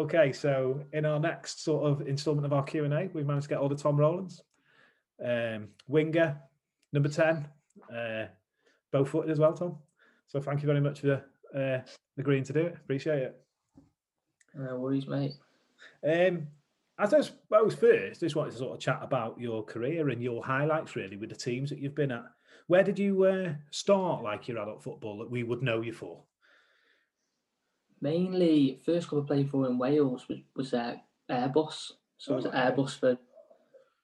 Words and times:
Okay, 0.00 0.32
so 0.32 0.80
in 0.94 1.04
our 1.04 1.20
next 1.20 1.62
sort 1.62 1.84
of 1.84 2.08
instalment 2.08 2.46
of 2.46 2.54
our 2.54 2.62
Q 2.62 2.84
and 2.84 2.94
A, 2.94 3.10
we've 3.12 3.26
managed 3.26 3.44
to 3.44 3.48
get 3.50 3.58
all 3.58 3.68
the 3.68 3.76
Tom 3.76 3.98
Rowlands, 3.98 4.42
um, 5.22 5.68
winger, 5.88 6.40
number 6.94 7.10
ten, 7.10 7.46
uh, 7.94 8.24
both 8.92 9.10
footed 9.10 9.30
as 9.30 9.38
well, 9.38 9.52
Tom. 9.52 9.76
So 10.26 10.40
thank 10.40 10.62
you 10.62 10.66
very 10.66 10.80
much 10.80 11.00
for 11.00 11.22
uh, 11.54 11.80
agreeing 12.18 12.44
to 12.44 12.52
do 12.54 12.60
it. 12.60 12.76
Appreciate 12.82 13.24
it. 13.24 13.40
No 14.54 14.78
worries, 14.78 15.06
mate. 15.06 15.32
Um, 16.02 16.46
I 16.98 17.06
suppose 17.06 17.74
first, 17.74 18.20
just 18.20 18.36
wanted 18.36 18.52
to 18.52 18.56
sort 18.56 18.72
of 18.72 18.80
chat 18.80 19.00
about 19.02 19.38
your 19.38 19.62
career 19.64 20.08
and 20.08 20.22
your 20.22 20.42
highlights, 20.42 20.96
really, 20.96 21.18
with 21.18 21.28
the 21.28 21.36
teams 21.36 21.68
that 21.68 21.78
you've 21.78 21.94
been 21.94 22.12
at. 22.12 22.24
Where 22.68 22.82
did 22.82 22.98
you 22.98 23.24
uh, 23.24 23.52
start, 23.70 24.22
like 24.22 24.48
your 24.48 24.62
adult 24.62 24.82
football, 24.82 25.18
that 25.18 25.30
we 25.30 25.42
would 25.42 25.62
know 25.62 25.82
you 25.82 25.92
for? 25.92 26.22
Mainly, 28.02 28.80
first 28.84 29.08
club 29.08 29.24
I 29.24 29.26
played 29.26 29.50
for 29.50 29.66
in 29.66 29.78
Wales 29.78 30.28
was, 30.28 30.38
was 30.56 30.74
uh, 30.74 30.96
Airbus. 31.30 31.92
So 32.18 32.32
I 32.32 32.36
was 32.36 32.46
at 32.46 32.52
Airbus 32.52 32.98
for 32.98 33.18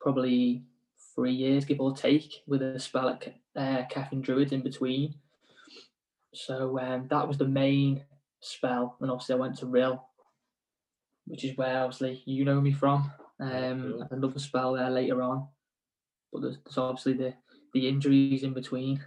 probably 0.00 0.62
three 1.14 1.32
years, 1.32 1.64
give 1.64 1.80
or 1.80 1.95
take, 1.95 2.42
with 2.46 2.62
a 2.62 2.78
spell 2.78 3.09
at 3.09 3.34
uh, 3.56 3.84
Cefn 3.91 4.22
Druids 4.22 4.52
in 4.52 4.62
between. 4.62 5.14
So 6.34 6.78
um, 6.78 7.06
that 7.09 7.27
was 7.27 7.38
the 7.38 7.48
main 7.48 8.05
spell. 8.41 8.96
And 9.00 9.10
obviously, 9.10 9.34
I 9.34 9.38
went 9.38 9.59
to 9.59 9.66
Rhyl, 9.66 10.00
which 11.27 11.44
is 11.44 11.56
where 11.56 11.83
obviously 11.83 12.22
you 12.27 12.44
know 12.44 12.60
me 12.60 12.72
from. 12.72 13.10
Um, 13.41 14.06
another 14.10 14.38
spell 14.38 14.74
there 14.74 14.91
later 14.91 15.22
on. 15.22 15.48
But 16.33 16.42
there's, 16.42 16.58
there's 16.64 16.78
obviously 16.78 17.14
the, 17.14 17.34
the 17.72 17.88
injuries 17.88 18.42
in 18.42 18.52
between. 18.52 19.02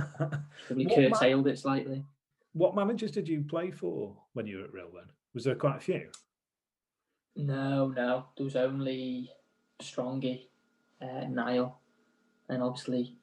we 0.74 0.86
curtailed 0.86 1.46
it 1.46 1.58
slightly. 1.58 2.04
What 2.52 2.74
managers 2.74 3.12
did 3.12 3.28
you 3.28 3.42
play 3.42 3.70
for 3.70 4.16
when 4.32 4.46
you 4.46 4.58
were 4.58 4.64
at 4.64 4.72
Rhyl 4.72 4.92
then? 4.92 5.04
Was 5.34 5.44
there 5.44 5.54
quite 5.54 5.76
a 5.76 5.80
few? 5.80 6.08
No, 7.36 7.88
no. 7.88 8.26
There 8.36 8.44
was 8.44 8.56
only 8.56 9.30
Strongy, 9.80 10.48
uh, 11.00 11.26
Niall, 11.28 11.80
and 12.48 12.62
obviously 12.62 13.16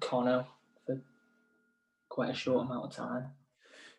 Connor 0.00 0.46
for 0.84 1.00
quite 2.08 2.30
a 2.30 2.34
short 2.34 2.66
amount 2.66 2.86
of 2.86 2.92
time. 2.92 3.30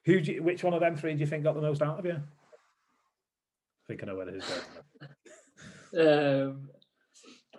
Who? 0.06 0.14
You, 0.14 0.44
which 0.44 0.64
one 0.64 0.74
of 0.74 0.80
them 0.80 0.96
three 0.96 1.14
do 1.16 1.20
you 1.20 1.26
think 1.26 1.44
got 1.44 1.56
the 1.56 1.62
most 1.62 1.82
out 1.82 2.00
of 2.00 2.06
you? 2.06 2.14
I 2.14 3.88
think 3.88 4.04
I 4.04 4.06
know 4.06 4.16
where 4.16 4.26
this 4.26 4.44
is 5.94 5.98
um, 6.48 6.70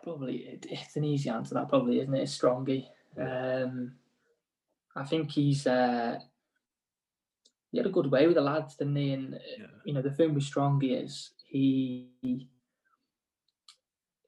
probably 0.03 0.37
it, 0.37 0.67
it's 0.71 0.97
an 0.97 1.05
easy 1.05 1.31
answer. 1.31 1.55
That 1.55 1.69
probably 1.69 2.01
isn't 2.01 2.15
it? 2.15 2.23
It's 2.23 2.33
Strongy. 2.33 2.89
Um, 3.21 3.93
I 4.95 5.05
think 5.05 5.31
he's 5.31 5.67
uh, 5.67 6.19
he 7.71 7.79
had 7.79 7.87
a 7.87 7.91
good 7.91 8.11
way 8.11 8.27
with 8.27 8.37
the 8.37 8.43
lads, 8.43 8.77
didn't 8.77 8.97
he? 8.97 9.13
And 9.13 9.35
uh, 9.35 9.39
yeah. 9.59 9.67
you 9.85 9.93
know, 9.93 10.03
the 10.03 10.11
thing 10.11 10.35
with 10.35 10.45
Strongy 10.45 10.95
is 10.95 11.31
he 11.47 12.09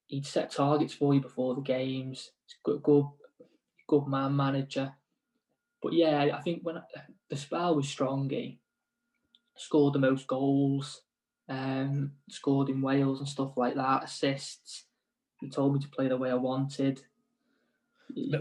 he'd 0.07 0.27
set 0.27 0.51
targets 0.51 0.93
for 0.93 1.15
you 1.15 1.21
before 1.21 1.55
the 1.55 1.61
games. 1.61 2.33
He's 2.47 2.57
good, 2.63 2.83
good, 2.83 3.07
good 3.87 4.07
man 4.07 4.37
manager. 4.37 4.93
But 5.83 5.93
yeah, 5.95 6.29
I 6.35 6.43
think 6.43 6.61
when 6.63 6.83
the 7.31 7.37
spell 7.37 7.77
was 7.77 7.89
Strongy, 7.89 8.59
scored 9.57 9.95
the 9.95 9.99
most 9.99 10.27
goals, 10.27 11.03
um, 11.49 12.13
scored 12.29 12.69
in 12.69 12.83
Wales 12.83 13.21
and 13.21 13.29
stuff 13.29 13.57
like 13.57 13.75
that, 13.77 14.05
assists. 14.05 14.85
He 15.41 15.49
told 15.49 15.73
me 15.73 15.81
to 15.81 15.89
play 15.89 16.09
the 16.09 16.17
way 16.19 16.31
I 16.31 16.35
wanted. 16.35 17.01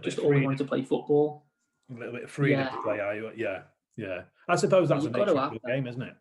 Just 0.02 0.20
always 0.20 0.44
wanted 0.44 0.58
to 0.58 0.66
play 0.66 0.82
football. 0.82 1.46
A 1.90 1.94
little 1.94 2.14
bit 2.14 2.24
of 2.26 2.32
freedom 2.32 2.60
yeah. 2.60 2.70
to 2.70 2.82
play, 2.82 3.00
are 3.00 3.16
you? 3.16 3.32
Yeah, 3.38 3.62
yeah. 3.96 4.22
I 4.48 4.56
suppose 4.56 4.90
that's 4.90 5.06
a 5.06 5.10
nature 5.10 5.38
of 5.38 5.54
the 5.54 5.60
game, 5.68 5.88
isn't 5.88 6.02
it? 6.02 6.16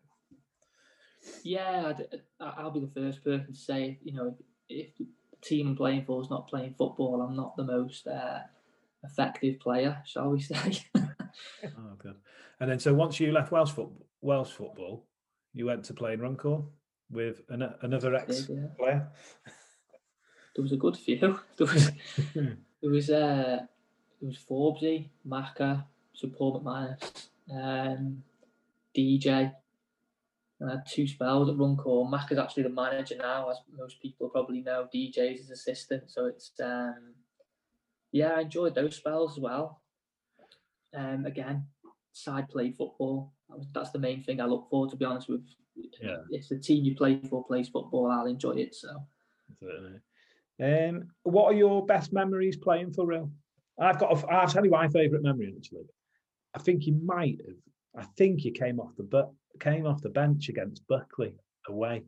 Yeah, 1.42 1.92
i 2.40 2.62
will 2.62 2.70
be 2.70 2.80
the 2.80 3.00
first 3.00 3.24
person 3.24 3.52
to 3.52 3.58
say, 3.58 3.98
you 4.02 4.14
know, 4.14 4.36
if 4.68 4.96
the 4.96 5.06
team 5.42 5.68
I'm 5.68 5.76
playing 5.76 6.04
for 6.04 6.22
is 6.22 6.30
not 6.30 6.48
playing 6.48 6.74
football, 6.76 7.22
I'm 7.22 7.36
not 7.36 7.56
the 7.56 7.64
most 7.64 8.06
uh, 8.06 8.40
effective 9.04 9.60
player, 9.60 10.02
shall 10.04 10.30
we 10.30 10.40
say? 10.40 10.84
oh, 10.96 11.94
good. 11.98 12.16
And 12.60 12.70
then, 12.70 12.78
so 12.78 12.94
once 12.94 13.20
you 13.20 13.32
left 13.32 13.52
Welsh, 13.52 13.70
foot, 13.70 13.90
Welsh 14.20 14.50
football, 14.50 15.04
you 15.54 15.66
went 15.66 15.84
to 15.84 15.94
play 15.94 16.14
in 16.14 16.20
Runcorn 16.20 16.64
with 17.10 17.42
an, 17.48 17.68
another 17.82 18.14
ex 18.14 18.48
yeah. 18.48 18.66
player. 18.78 19.08
There 20.54 20.62
was 20.62 20.72
a 20.72 20.76
good 20.76 20.96
few. 20.96 21.38
There 21.56 21.66
was, 21.66 21.90
there 22.34 22.90
was, 22.90 23.10
uh, 23.10 23.60
there 24.20 24.28
was 24.28 24.38
Forbesy, 24.48 25.08
Macca, 25.26 25.84
so 26.12 26.28
Paul 26.28 26.60
McManus, 26.60 27.28
um, 27.52 28.22
DJ. 28.96 29.52
And 30.60 30.70
I 30.70 30.74
had 30.74 30.86
two 30.88 31.06
spells 31.06 31.48
at 31.48 31.56
Runcorn. 31.56 32.10
Mac 32.10 32.32
is 32.32 32.38
actually 32.38 32.64
the 32.64 32.70
manager 32.70 33.16
now, 33.16 33.48
as 33.48 33.58
most 33.76 34.02
people 34.02 34.28
probably 34.28 34.60
know. 34.60 34.88
DJ's 34.92 35.40
his 35.40 35.50
assistant, 35.50 36.10
so 36.10 36.26
it's 36.26 36.50
um, 36.60 37.14
yeah, 38.10 38.30
I 38.30 38.40
enjoyed 38.40 38.74
those 38.74 38.96
spells 38.96 39.36
as 39.36 39.40
well. 39.40 39.80
Um, 40.96 41.26
again, 41.26 41.66
side 42.12 42.48
play 42.48 42.72
football. 42.72 43.32
That's 43.72 43.90
the 43.90 43.98
main 43.98 44.22
thing 44.22 44.40
I 44.40 44.46
look 44.46 44.66
for. 44.68 44.88
To 44.88 44.96
be 44.96 45.04
honest 45.04 45.28
with, 45.28 45.46
yeah. 46.02 46.16
if 46.30 46.48
the 46.48 46.58
team 46.58 46.84
you 46.84 46.96
play 46.96 47.20
for 47.30 47.44
plays 47.44 47.68
football, 47.68 48.10
I'll 48.10 48.26
enjoy 48.26 48.52
it. 48.52 48.74
So. 48.74 48.88
Um, 50.60 51.08
what 51.22 51.52
are 51.52 51.56
your 51.56 51.86
best 51.86 52.12
memories 52.12 52.56
playing 52.56 52.92
for 52.92 53.06
Rhyl? 53.06 53.30
I've 53.80 53.98
got. 53.98 54.12
A, 54.12 54.26
I'll 54.26 54.48
tell 54.48 54.64
you 54.64 54.70
my 54.70 54.88
favourite 54.88 55.22
memory 55.22 55.54
actually. 55.56 55.86
I 56.54 56.58
think 56.58 56.86
you 56.86 56.94
might 57.04 57.38
have. 57.46 57.56
I 57.96 58.06
think 58.16 58.44
you 58.44 58.52
came 58.52 58.80
off 58.80 58.96
the 58.96 59.02
but 59.02 59.32
came 59.60 59.86
off 59.86 60.02
the 60.02 60.08
bench 60.08 60.48
against 60.48 60.86
Buckley 60.86 61.34
away. 61.68 62.04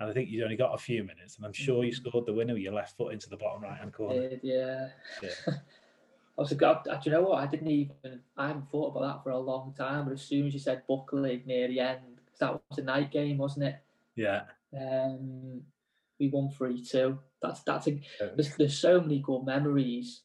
And 0.00 0.10
I 0.10 0.12
think 0.12 0.30
you 0.30 0.42
only 0.42 0.56
got 0.56 0.74
a 0.74 0.78
few 0.78 1.04
minutes, 1.04 1.36
and 1.36 1.46
I'm 1.46 1.52
sure 1.52 1.84
you 1.84 1.92
mm-hmm. 1.92 2.08
scored 2.08 2.26
the 2.26 2.32
winner 2.32 2.54
with 2.54 2.62
your 2.62 2.72
left 2.72 2.96
foot 2.96 3.12
into 3.12 3.28
the 3.28 3.36
bottom 3.36 3.62
right 3.62 3.78
hand 3.78 3.92
corner. 3.92 4.28
Did, 4.28 4.40
yeah. 4.42 4.88
yeah. 5.22 5.30
I 5.46 6.40
was 6.40 6.50
like, 6.50 6.84
do 6.84 6.90
you 7.04 7.12
know 7.12 7.22
what? 7.22 7.42
I 7.42 7.46
didn't 7.46 7.68
even, 7.68 8.20
I 8.36 8.48
haven't 8.48 8.70
thought 8.70 8.96
about 8.96 9.06
that 9.06 9.22
for 9.22 9.30
a 9.30 9.38
long 9.38 9.74
time. 9.76 10.06
But 10.06 10.14
as 10.14 10.22
soon 10.22 10.46
as 10.46 10.54
you 10.54 10.60
said 10.60 10.82
Buckley 10.88 11.42
near 11.44 11.68
the 11.68 11.80
end, 11.80 12.00
because 12.24 12.38
that 12.40 12.52
was 12.52 12.78
a 12.78 12.82
night 12.82 13.12
game, 13.12 13.36
wasn't 13.36 13.66
it? 13.66 13.76
Yeah. 14.16 14.44
Um, 14.74 15.60
we 16.18 16.28
won 16.28 16.50
3 16.50 16.82
2. 16.82 17.18
That's, 17.42 17.62
that's 17.62 17.86
a, 17.88 18.00
there's, 18.18 18.56
there's 18.56 18.78
so 18.78 19.00
many 19.00 19.18
good 19.18 19.44
memories. 19.44 20.22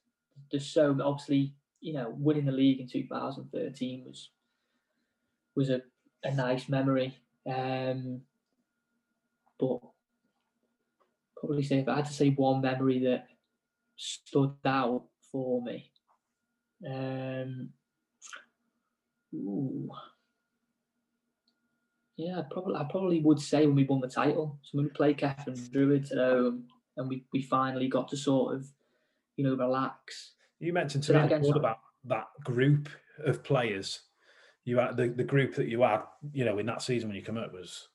There's 0.49 0.65
so, 0.65 0.97
obviously, 1.03 1.53
you 1.81 1.93
know, 1.93 2.13
winning 2.17 2.45
the 2.45 2.51
league 2.51 2.79
in 2.79 2.87
2013 2.87 4.03
was 4.05 4.29
was 5.55 5.69
a, 5.69 5.81
a 6.23 6.33
nice 6.33 6.69
memory. 6.69 7.17
Um, 7.47 8.21
but 9.59 9.79
probably 11.39 11.63
say 11.63 11.79
if 11.79 11.87
I 11.87 11.97
had 11.97 12.05
to 12.05 12.13
say 12.13 12.29
one 12.29 12.61
memory 12.61 12.99
that 12.99 13.27
stood 13.95 14.53
out 14.65 15.05
for 15.31 15.61
me, 15.61 15.89
um, 16.87 17.69
ooh, 19.33 19.89
yeah, 22.17 22.39
I 22.39 22.43
probably 22.51 22.75
I 22.75 22.83
probably 22.89 23.19
would 23.21 23.39
say 23.39 23.65
when 23.65 23.75
we 23.75 23.83
won 23.83 24.01
the 24.01 24.07
title. 24.07 24.59
So 24.63 24.77
when 24.77 24.85
we 24.85 24.91
played 24.91 25.17
Cefn 25.17 25.71
Druids 25.71 26.11
at 26.11 26.17
home, 26.17 26.65
and 26.97 27.07
we, 27.07 27.23
we 27.31 27.41
finally 27.41 27.87
got 27.87 28.09
to 28.09 28.17
sort 28.17 28.55
of, 28.55 28.67
you 29.37 29.45
know, 29.45 29.55
relax. 29.55 30.31
You 30.59 30.73
mentioned 30.73 31.03
to 31.05 31.13
me 31.13 31.49
about 31.55 31.79
that 32.05 32.27
group 32.43 32.89
of 33.25 33.43
players. 33.43 34.01
You 34.65 34.79
had 34.79 34.97
the, 34.97 35.09
the 35.09 35.23
group 35.23 35.55
that 35.55 35.67
you 35.67 35.81
had, 35.81 36.01
you 36.33 36.45
know, 36.45 36.57
in 36.57 36.65
that 36.65 36.81
season 36.81 37.09
when 37.09 37.15
you 37.15 37.23
come 37.23 37.37
up 37.37 37.53
was 37.53 37.89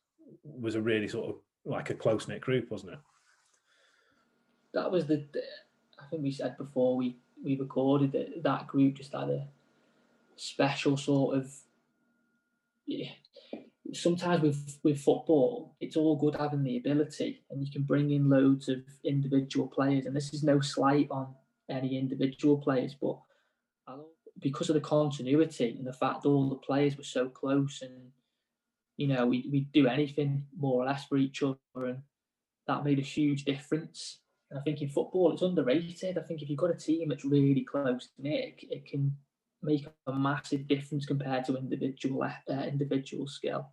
was 0.44 0.74
a 0.74 0.80
really 0.80 1.08
sort 1.08 1.28
of 1.28 1.36
like 1.64 1.90
a 1.90 1.94
close 1.94 2.28
knit 2.28 2.40
group, 2.40 2.70
wasn't 2.70 2.92
it? 2.92 2.98
That 4.74 4.90
was 4.90 5.06
the. 5.06 5.26
I 5.98 6.04
think 6.10 6.22
we 6.22 6.32
said 6.32 6.56
before 6.56 6.96
we 6.96 7.16
we 7.44 7.58
recorded 7.58 8.12
that 8.12 8.42
that 8.42 8.66
group 8.66 8.94
just 8.94 9.12
had 9.12 9.28
a 9.28 9.48
special 10.36 10.96
sort 10.96 11.36
of. 11.36 11.52
Yeah, 12.86 13.10
sometimes 13.92 14.42
with 14.42 14.78
with 14.82 15.00
football, 15.00 15.74
it's 15.80 15.96
all 15.96 16.16
good 16.16 16.36
having 16.36 16.62
the 16.62 16.78
ability, 16.78 17.42
and 17.50 17.62
you 17.62 17.70
can 17.70 17.82
bring 17.82 18.10
in 18.10 18.30
loads 18.30 18.68
of 18.68 18.78
individual 19.04 19.68
players. 19.68 20.06
And 20.06 20.16
this 20.16 20.32
is 20.32 20.42
no 20.42 20.60
slight 20.60 21.08
on 21.10 21.34
any 21.72 21.98
individual 21.98 22.58
players, 22.58 22.94
but 23.00 23.18
because 24.40 24.68
of 24.70 24.74
the 24.74 24.80
continuity 24.80 25.76
and 25.76 25.86
the 25.86 25.92
fact 25.92 26.26
all 26.26 26.48
the 26.48 26.56
players 26.56 26.96
were 26.96 27.04
so 27.04 27.28
close 27.28 27.82
and 27.82 28.12
you 28.96 29.08
know, 29.08 29.26
we 29.26 29.48
we 29.50 29.60
do 29.72 29.86
anything 29.86 30.44
more 30.56 30.82
or 30.82 30.86
less 30.86 31.06
for 31.06 31.16
each 31.16 31.42
other, 31.42 31.56
and 31.76 32.02
that 32.66 32.84
made 32.84 32.98
a 32.98 33.02
huge 33.02 33.44
difference. 33.44 34.18
And 34.50 34.60
I 34.60 34.62
think 34.62 34.82
in 34.82 34.88
football, 34.88 35.32
it's 35.32 35.42
underrated. 35.42 36.18
I 36.18 36.22
think 36.22 36.42
if 36.42 36.50
you've 36.50 36.58
got 36.58 36.70
a 36.70 36.74
team 36.74 37.08
that's 37.08 37.24
really 37.24 37.64
close 37.64 38.10
knit, 38.18 38.54
it, 38.62 38.66
it 38.70 38.86
can 38.86 39.16
make 39.62 39.86
a 40.06 40.12
massive 40.12 40.68
difference 40.68 41.06
compared 41.06 41.44
to 41.46 41.56
individual 41.56 42.22
uh, 42.22 42.52
individual 42.52 43.26
skill. 43.26 43.70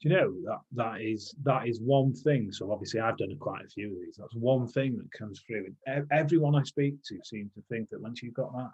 Do 0.00 0.08
you 0.08 0.16
know 0.16 0.32
that 0.44 0.58
that 0.72 1.00
is 1.00 1.34
that 1.42 1.66
is 1.66 1.80
one 1.80 2.14
thing? 2.14 2.52
So 2.52 2.70
obviously, 2.70 3.00
I've 3.00 3.18
done 3.18 3.36
quite 3.38 3.64
a 3.64 3.68
few 3.68 3.92
of 3.92 4.00
these. 4.00 4.16
That's 4.16 4.34
one 4.34 4.66
thing 4.66 4.96
that 4.96 5.12
comes 5.18 5.40
through. 5.40 5.66
Everyone 6.12 6.54
I 6.54 6.62
speak 6.62 6.94
to 7.04 7.18
seems 7.24 7.52
to 7.54 7.62
think 7.68 7.90
that 7.90 8.00
once 8.00 8.22
you've 8.22 8.34
got 8.34 8.52
that 8.54 8.70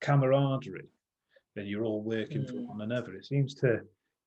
camaraderie, 0.00 0.88
then 1.54 1.66
you're 1.66 1.84
all 1.84 2.02
working 2.02 2.42
mm. 2.42 2.48
for 2.48 2.56
one 2.66 2.80
another. 2.80 3.14
It 3.14 3.24
seems 3.24 3.54
to 3.56 3.80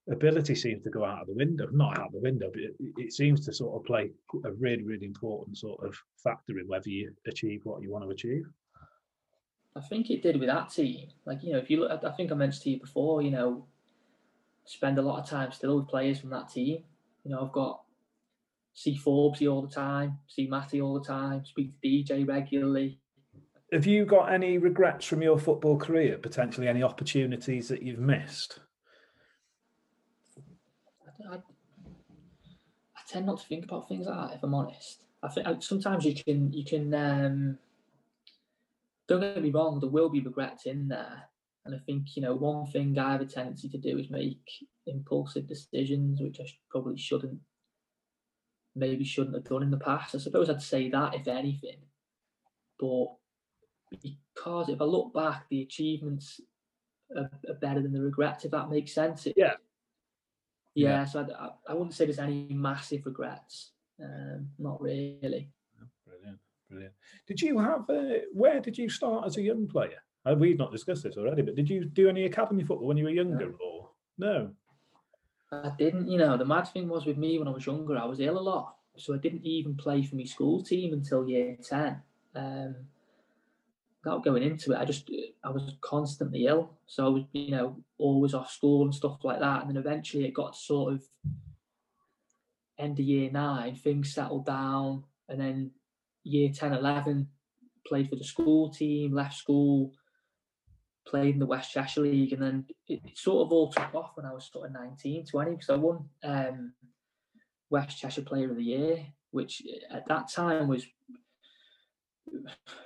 ability 0.10 0.56
seems 0.56 0.84
to 0.84 0.90
go 0.90 1.04
out 1.04 1.22
of 1.22 1.28
the 1.28 1.34
window. 1.34 1.68
Not 1.72 2.00
out 2.00 2.12
the 2.12 2.20
window, 2.20 2.50
but 2.52 2.62
it, 2.62 2.76
it, 2.98 3.14
seems 3.14 3.46
to 3.46 3.54
sort 3.54 3.76
of 3.76 3.86
play 3.86 4.12
a 4.46 4.52
really, 4.54 4.84
really 4.84 5.06
important 5.06 5.58
sort 5.58 5.84
of 5.84 5.96
factor 6.24 6.60
in 6.60 6.68
whether 6.68 6.90
you 6.90 7.12
achieve 7.28 7.62
what 7.64 7.82
you 7.82 7.92
want 7.92 8.06
to 8.06 8.10
achieve. 8.12 8.46
I 9.76 9.82
think 9.82 10.10
it 10.10 10.24
did 10.24 10.40
with 10.40 10.50
that 10.50 10.70
team. 10.70 11.10
Like 11.26 11.44
you 11.44 11.54
know, 11.54 11.60
if 11.60 11.70
you 11.70 11.82
look, 11.82 12.04
I 12.04 12.12
think 12.12 12.32
I 12.32 12.36
mentioned 12.36 12.64
to 12.64 12.70
you 12.72 12.80
before. 12.80 13.22
You 13.22 13.32
know, 13.32 13.66
spend 14.68 15.00
a 15.00 15.02
lot 15.02 15.20
of 15.20 15.30
time 15.30 15.52
still 15.52 15.78
with 15.78 15.88
players 15.88 16.20
from 16.20 16.30
that 16.32 16.50
team. 16.50 16.84
You 17.24 17.32
know, 17.32 17.46
I've 17.46 17.52
got 17.52 17.82
see 18.74 18.98
Forbesy 18.98 19.52
all 19.52 19.64
the 19.64 19.74
time, 19.74 20.20
see 20.28 20.48
Matty 20.48 20.82
all 20.82 21.00
the 21.00 21.06
time, 21.06 21.44
speak 21.46 21.72
to 21.82 21.88
DJ 21.88 22.28
regularly. 22.28 23.00
Have 23.72 23.86
you 23.86 24.06
got 24.06 24.32
any 24.32 24.60
regrets 24.60 25.06
from 25.06 25.22
your 25.22 25.40
football 25.40 25.78
career? 25.78 26.18
Potentially 26.18 26.68
any 26.68 26.84
opportunities 26.84 27.68
that 27.70 27.82
you've 27.82 28.00
missed? 28.00 28.60
I, 31.06 31.36
I, 31.36 31.38
I 31.38 33.00
tend 33.10 33.26
not 33.26 33.40
to 33.40 33.48
think 33.48 33.66
about 33.66 33.90
things 33.90 34.06
like 34.06 34.30
that. 34.30 34.38
If 34.38 34.44
I'm 34.44 34.54
honest, 34.54 35.02
I 35.24 35.30
think 35.30 35.64
sometimes 35.64 36.06
you 36.06 36.16
can 36.16 36.54
you 36.54 36.64
can. 36.64 36.94
Um, 36.94 37.58
don't 39.08 39.22
get 39.22 39.42
me 39.42 39.52
wrong, 39.52 39.80
there 39.80 39.90
will 39.90 40.10
be 40.10 40.20
regrets 40.20 40.66
in 40.66 40.90
there. 40.90 41.30
And 41.68 41.76
I 41.76 41.80
think, 41.80 42.16
you 42.16 42.22
know, 42.22 42.34
one 42.34 42.66
thing 42.66 42.98
I 42.98 43.12
have 43.12 43.22
a 43.22 43.26
tendency 43.26 43.68
to 43.68 43.78
do 43.78 43.98
is 44.00 44.10
make 44.10 44.40
impulsive 44.86 45.48
decisions, 45.48 46.22
which 46.22 46.40
I 46.40 46.46
probably 46.70 46.98
shouldn't, 46.98 47.40
maybe 48.74 49.04
shouldn't 49.04 49.36
have 49.36 49.44
done 49.44 49.64
in 49.64 49.72
the 49.72 49.78
past. 49.78 50.16
I 50.16 50.20
suppose 50.20 50.50
I'd 50.50 50.62
say 50.62 50.90
that, 50.90 51.14
if 51.14 51.28
anything. 51.28 51.80
But 52.80 53.08
because 54.02 54.70
if 54.70 54.80
I 54.80 54.86
look 54.86 55.14
back, 55.14 55.46
the 55.50 55.62
achievements 55.62 56.40
are, 57.16 57.30
are 57.50 57.56
better 57.56 57.82
than 57.82 57.92
the 57.92 58.02
regrets, 58.02 58.46
if 58.46 58.52
that 58.52 58.70
makes 58.70 58.94
sense. 58.94 59.26
It, 59.26 59.34
yeah. 59.36 59.56
Yeah, 60.74 60.90
yeah. 60.90 61.06
so 61.06 61.28
I, 61.38 61.72
I 61.72 61.74
wouldn't 61.74 61.96
say 61.96 62.06
there's 62.06 62.20
any 62.20 62.48
massive 62.52 63.06
regrets. 63.06 63.72
Um, 64.02 64.52
not 64.58 64.82
really. 64.82 65.50
Brilliant. 66.06 66.40
Brilliant. 66.70 66.94
Did 67.28 67.42
you 67.42 67.60
have? 67.60 67.90
Uh, 67.90 68.20
where 68.32 68.62
did 68.62 68.78
you 68.78 68.90
start 68.90 69.26
as 69.26 69.36
a 69.36 69.42
young 69.42 69.68
player? 69.68 70.02
Uh, 70.28 70.36
we've 70.36 70.58
not 70.58 70.72
discussed 70.72 71.04
this 71.04 71.18
already, 71.18 71.42
but 71.42 71.56
did 71.56 71.70
you 71.70 71.86
do 71.86 72.10
any 72.10 72.26
academy 72.26 72.64
football 72.64 72.88
when 72.88 72.98
you 72.98 73.06
were 73.06 73.10
younger, 73.10 73.48
no. 73.48 73.58
or 73.66 73.90
no? 74.18 74.50
I 75.52 75.72
didn't. 75.78 76.10
You 76.10 76.18
know, 76.18 76.38
the 76.38 76.46
mad 76.46 76.68
thing 76.68 76.90
was 76.90 77.06
with 77.06 77.18
me 77.18 77.40
when 77.40 77.48
I 77.48 77.52
was 77.52 77.66
younger, 77.66 77.98
I 77.98 78.06
was 78.06 78.20
ill 78.20 78.38
a 78.38 78.40
lot, 78.40 78.76
so 78.98 79.14
I 79.14 79.18
didn't 79.18 79.46
even 79.46 79.76
play 79.76 80.04
for 80.04 80.16
my 80.16 80.26
school 80.26 80.62
team 80.62 80.94
until 80.94 81.28
year 81.28 81.56
ten. 81.64 82.02
Um, 82.36 82.76
without 84.04 84.24
going 84.24 84.44
into 84.44 84.74
it, 84.74 84.78
I 84.78 84.86
just 84.86 85.10
I 85.44 85.50
was 85.50 85.76
constantly 85.80 86.48
ill, 86.48 86.72
so 86.88 87.06
I 87.06 87.10
was 87.10 87.24
you 87.32 87.52
know 87.52 87.78
always 87.98 88.34
off 88.34 88.52
school 88.52 88.84
and 88.84 88.94
stuff 88.94 89.24
like 89.24 89.40
that. 89.40 89.62
And 89.62 89.70
then 89.70 89.78
eventually 89.78 90.26
it 90.26 90.34
got 90.34 90.58
sort 90.58 90.94
of 90.94 91.04
end 92.78 93.00
of 93.00 93.06
year 93.06 93.32
nine, 93.32 93.76
things 93.76 94.14
settled 94.14 94.46
down, 94.46 95.06
and 95.30 95.40
then 95.40 95.72
year 96.24 96.52
10, 96.54 96.74
11, 96.74 97.28
played 97.88 98.10
for 98.10 98.18
the 98.18 98.24
school 98.24 98.70
team, 98.70 99.14
left 99.14 99.34
school, 99.34 99.94
played 101.08 101.34
in 101.34 101.40
the 101.40 101.46
West 101.46 101.72
Cheshire 101.72 102.02
League, 102.02 102.34
and 102.34 102.42
then 102.42 102.66
it, 102.88 103.02
sort 103.16 103.46
of 103.46 103.52
all 103.52 103.72
took 103.72 103.94
off 103.96 104.12
when 104.16 104.26
I 104.26 104.34
was 104.34 104.50
sort 104.52 104.68
of 104.68 104.74
19, 104.74 105.26
20, 105.26 105.52
because 105.52 105.70
I 105.70 105.76
won 105.76 106.06
um, 106.24 106.74
West 107.70 107.98
Cheshire 107.98 108.22
Player 108.22 108.50
of 108.50 108.58
the 108.58 108.64
Year, 108.64 109.06
which 109.32 109.62
at 109.92 110.08
that 110.08 110.30
time 110.32 110.68
was 110.68 110.86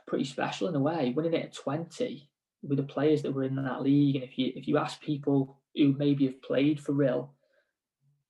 pretty 0.07 0.25
special 0.25 0.67
in 0.67 0.75
a 0.75 0.79
way. 0.79 1.13
Winning 1.15 1.33
it 1.33 1.45
at 1.45 1.53
20 1.53 2.29
with 2.63 2.77
the 2.77 2.83
players 2.83 3.21
that 3.23 3.33
were 3.33 3.43
in 3.43 3.55
that 3.55 3.81
league, 3.81 4.15
and 4.15 4.23
if 4.23 4.37
you 4.37 4.51
if 4.55 4.67
you 4.67 4.77
ask 4.77 5.01
people 5.01 5.59
who 5.75 5.95
maybe 5.97 6.25
have 6.25 6.41
played 6.41 6.79
for 6.79 6.93
Rhyl, 6.93 7.29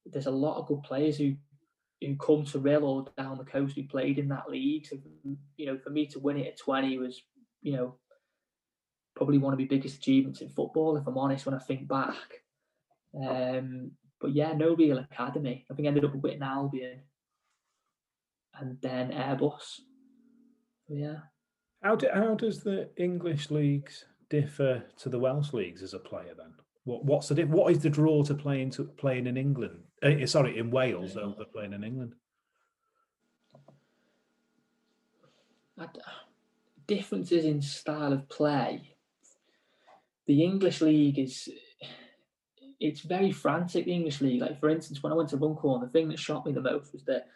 there's 0.06 0.28
a 0.28 0.32
lot 0.32 0.58
of 0.58 0.68
good 0.68 0.84
players 0.84 1.18
who 1.18 1.36
who 2.02 2.16
come 2.16 2.46
to 2.46 2.60
Rhyl 2.60 2.84
or 2.84 3.06
down 3.18 3.38
the 3.38 3.44
coast 3.44 3.76
who 3.76 3.84
played 3.84 4.18
in 4.18 4.28
that 4.30 4.50
league. 4.50 4.88
So, 4.88 4.98
you 5.56 5.66
know, 5.68 5.78
for 5.78 5.92
me 5.92 6.08
to 6.08 6.20
win 6.20 6.38
it 6.38 6.48
at 6.48 6.58
20 6.58 6.98
was, 6.98 7.22
you 7.62 7.74
know, 7.74 7.96
probably 9.22 9.38
one 9.38 9.54
of 9.54 9.60
my 9.60 9.66
biggest 9.66 9.98
achievements 9.98 10.42
in 10.42 10.50
football, 10.50 10.98
if 10.98 11.06
I'm 11.06 11.16
honest, 11.16 11.46
when 11.46 11.54
I 11.54 11.60
think 11.60 11.88
back. 11.88 12.42
Um, 13.16 13.92
but 14.20 14.34
yeah, 14.34 14.54
no 14.54 14.76
real 14.76 14.98
academy. 14.98 15.64
I 15.70 15.76
think 15.76 15.86
I 15.86 15.90
ended 15.90 16.06
up 16.06 16.16
with 16.16 16.42
Albion 16.42 17.02
and 18.60 18.82
then 18.82 19.12
Airbus. 19.12 19.82
yeah. 20.90 21.18
How, 21.84 21.96
do, 21.96 22.08
how 22.12 22.34
does 22.34 22.64
the 22.64 22.90
English 22.98 23.52
leagues 23.52 24.06
differ 24.32 24.86
to 24.98 25.10
the 25.10 25.20
Welsh 25.20 25.54
leagues 25.54 25.84
as 25.84 25.94
a 25.94 26.00
player 26.00 26.34
then? 26.36 26.56
What, 26.86 27.06
what's 27.06 27.28
the 27.28 27.44
what 27.44 27.72
is 27.72 27.78
the 27.84 27.92
draw 27.92 28.24
to 28.24 28.34
playing 28.34 28.72
to 28.72 28.86
playing 28.86 29.28
in 29.28 29.38
England? 29.38 29.84
Uh, 30.02 30.26
sorry, 30.26 30.58
in 30.58 30.72
Wales 30.72 31.16
over 31.16 31.46
playing 31.46 31.74
in 31.74 31.84
England. 31.84 32.16
Differences 36.88 37.46
in 37.46 37.62
style 37.62 38.14
of 38.14 38.28
play. 38.28 38.96
The 40.32 40.46
English 40.46 40.80
league 40.80 41.20
is 41.20 41.50
it's 42.80 43.02
very 43.02 43.34
frantic. 43.34 43.84
The 43.84 43.94
English 43.94 44.22
league, 44.22 44.40
like 44.40 44.62
for 44.62 44.70
instance, 44.70 45.04
when 45.04 45.12
I 45.12 45.18
went 45.18 45.28
to 45.32 45.38
Runcorn, 45.38 45.82
the 45.82 45.90
thing 45.90 46.08
that 46.08 46.20
shocked 46.20 46.46
me 46.46 46.54
the 46.54 46.62
most 46.62 46.94
was 46.94 47.04
that 47.04 47.28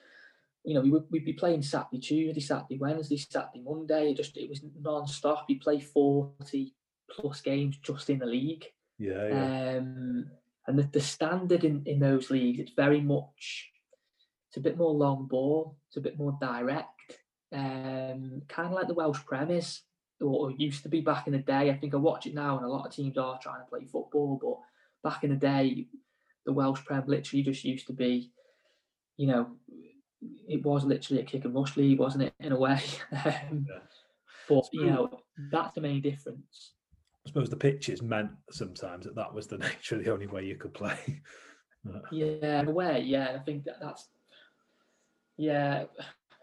you 0.64 0.74
know 0.74 0.80
we 0.80 0.92
would 0.92 1.04
we'd 1.12 1.26
be 1.26 1.34
playing 1.34 1.62
Saturday, 1.62 2.00
Tuesday, 2.00 2.40
Saturday, 2.40 2.78
Wednesday, 2.78 3.18
Saturday, 3.18 3.62
Monday. 3.62 4.12
It 4.12 4.18
just 4.18 4.38
it 4.38 4.48
was 4.48 4.62
non-stop. 4.82 5.44
You 5.50 5.60
play 5.60 5.82
forty 5.82 6.74
plus 7.12 7.42
games 7.42 7.76
just 7.84 8.10
in 8.10 8.20
the 8.20 8.26
league. 8.26 8.66
Yeah. 8.98 9.28
yeah. 9.28 9.78
Um, 9.78 10.32
and 10.66 10.80
the, 10.80 10.84
the 10.84 11.02
standard 11.02 11.66
in, 11.66 11.84
in 11.86 12.00
those 12.00 12.30
leagues, 12.30 12.62
it's 12.62 12.72
very 12.78 13.02
much, 13.02 13.72
it's 14.48 14.56
a 14.56 14.62
bit 14.62 14.78
more 14.78 14.94
long 14.94 15.28
ball, 15.28 15.76
it's 15.90 15.98
a 15.98 16.02
bit 16.02 16.18
more 16.18 16.38
direct, 16.40 17.20
um, 17.52 18.42
kind 18.48 18.68
of 18.70 18.72
like 18.72 18.88
the 18.88 18.94
Welsh 18.94 19.24
Premiers, 19.26 19.82
or, 19.84 19.95
or 20.22 20.52
used 20.52 20.84
to 20.84 20.90
be 20.90 21.02
back 21.02 21.28
in 21.28 21.34
the 21.34 21.40
day. 21.40 21.70
I 21.70 21.78
think 21.78 21.94
I 21.94 21.98
watch 21.98 22.26
it 22.26 22.34
now, 22.34 22.58
and 22.58 22.66
a 22.66 22.70
lot 22.70 22.86
of 22.86 22.94
teams 22.94 23.18
are 23.18 23.40
trying 23.42 23.60
to 23.60 23.70
play 23.70 23.86
football, 23.86 24.40
but 24.42 25.10
back 25.10 25.24
in 25.24 25.30
the 25.30 25.36
day, 25.36 25.88
the 26.46 26.54
Welsh 26.54 26.84
Prem 26.86 27.04
literally 27.08 27.44
just 27.44 27.64
used 27.64 27.88
to 27.88 27.94
be, 27.94 28.32
you 29.18 29.28
know, 29.28 29.48
it 30.48 30.64
was 30.64 30.86
literally 30.86 31.22
a 31.22 31.26
kick 31.26 31.46
and 31.46 31.54
rush 31.54 31.76
league, 31.78 32.00
wasn't 32.00 32.24
it, 32.24 32.34
in 32.40 32.52
a 32.52 32.60
way? 32.60 32.82
um, 33.12 33.66
yeah. 33.68 33.80
But 34.48 34.66
you 34.72 34.86
know, 34.86 35.10
that's 35.52 35.74
the 35.74 35.82
main 35.82 36.02
difference. 36.02 36.74
I 37.26 37.30
suppose 37.30 37.50
the 37.50 37.58
pitches 37.58 38.02
meant 38.02 38.32
sometimes 38.52 39.06
that 39.06 39.16
that 39.16 39.34
was 39.34 39.48
the 39.48 39.58
nature, 39.58 39.98
the 39.98 40.14
only 40.14 40.28
way 40.28 40.46
you 40.46 40.56
could 40.56 40.74
play. 40.74 41.22
yeah, 42.12 42.62
in 42.62 42.68
a 42.68 42.72
way, 42.72 43.02
yeah. 43.02 43.36
I 43.36 43.40
think 43.40 43.64
that 43.66 43.78
that's 43.82 44.08
yeah. 45.38 45.86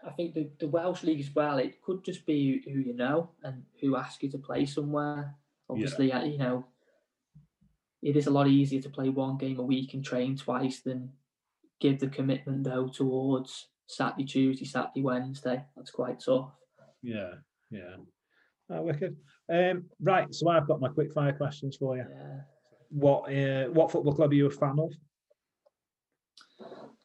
I 0.05 0.11
think 0.11 0.33
the, 0.33 0.49
the 0.59 0.67
Welsh 0.67 1.03
league 1.03 1.19
as 1.19 1.33
well. 1.33 1.57
It 1.57 1.81
could 1.81 2.03
just 2.03 2.25
be 2.25 2.61
who 2.65 2.79
you 2.79 2.93
know 2.93 3.31
and 3.43 3.63
who 3.81 3.95
asks 3.95 4.21
you 4.23 4.29
to 4.31 4.37
play 4.37 4.65
somewhere. 4.65 5.35
Obviously, 5.69 6.09
yeah. 6.09 6.23
you 6.23 6.37
know, 6.37 6.65
it 8.01 8.17
is 8.17 8.27
a 8.27 8.31
lot 8.31 8.47
easier 8.47 8.81
to 8.81 8.89
play 8.89 9.09
one 9.09 9.37
game 9.37 9.59
a 9.59 9.63
week 9.63 9.93
and 9.93 10.03
train 10.03 10.35
twice 10.35 10.81
than 10.81 11.11
give 11.79 11.99
the 11.99 12.07
commitment 12.07 12.63
though 12.63 12.87
towards 12.87 13.67
Saturday, 13.87 14.25
Tuesday, 14.25 14.65
Saturday, 14.65 15.01
Wednesday. 15.01 15.63
That's 15.75 15.91
quite 15.91 16.19
tough. 16.19 16.51
Yeah, 17.01 17.35
yeah. 17.71 17.95
Oh, 18.69 18.81
wicked. 18.81 19.15
Um, 19.51 19.85
right, 20.01 20.33
so 20.33 20.49
I've 20.49 20.67
got 20.67 20.79
my 20.79 20.89
quick 20.89 21.13
fire 21.13 21.33
questions 21.33 21.77
for 21.77 21.97
you. 21.97 22.05
Yeah. 22.09 22.39
What 22.89 23.33
uh, 23.33 23.65
what 23.71 23.91
football 23.91 24.13
club 24.13 24.31
are 24.31 24.35
you 24.35 24.47
a 24.47 24.51
fan 24.51 24.77
of? 24.79 24.93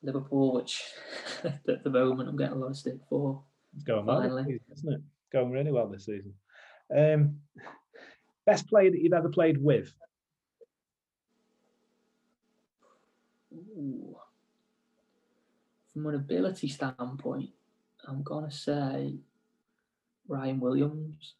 Liverpool, 0.03 0.55
which 0.55 0.83
at 1.45 1.85
the 1.85 1.91
moment 1.91 2.29
I'm 2.29 2.37
getting 2.37 2.55
a 2.55 2.59
lot 2.59 2.71
of 2.71 2.77
stick 2.77 2.99
for. 3.09 3.43
It's 3.75 3.85
going 3.85 4.07
well, 4.07 4.23
season, 4.23 4.61
isn't 4.73 4.93
it? 4.93 5.01
Going 5.33 5.51
really 5.51 5.73
well 5.73 5.89
this 5.89 6.07
season. 6.07 6.33
Um, 6.95 7.37
best 8.47 8.69
player 8.69 8.91
that 8.91 9.01
you've 9.01 9.13
ever 9.13 9.29
played 9.29 9.63
with? 9.63 9.93
Ooh. 13.55 14.17
From 15.93 16.07
an 16.07 16.15
ability 16.15 16.69
standpoint, 16.69 17.51
I'm 18.07 18.23
gonna 18.23 18.51
say 18.51 19.17
Ryan 20.29 20.61
Williams 20.61 21.35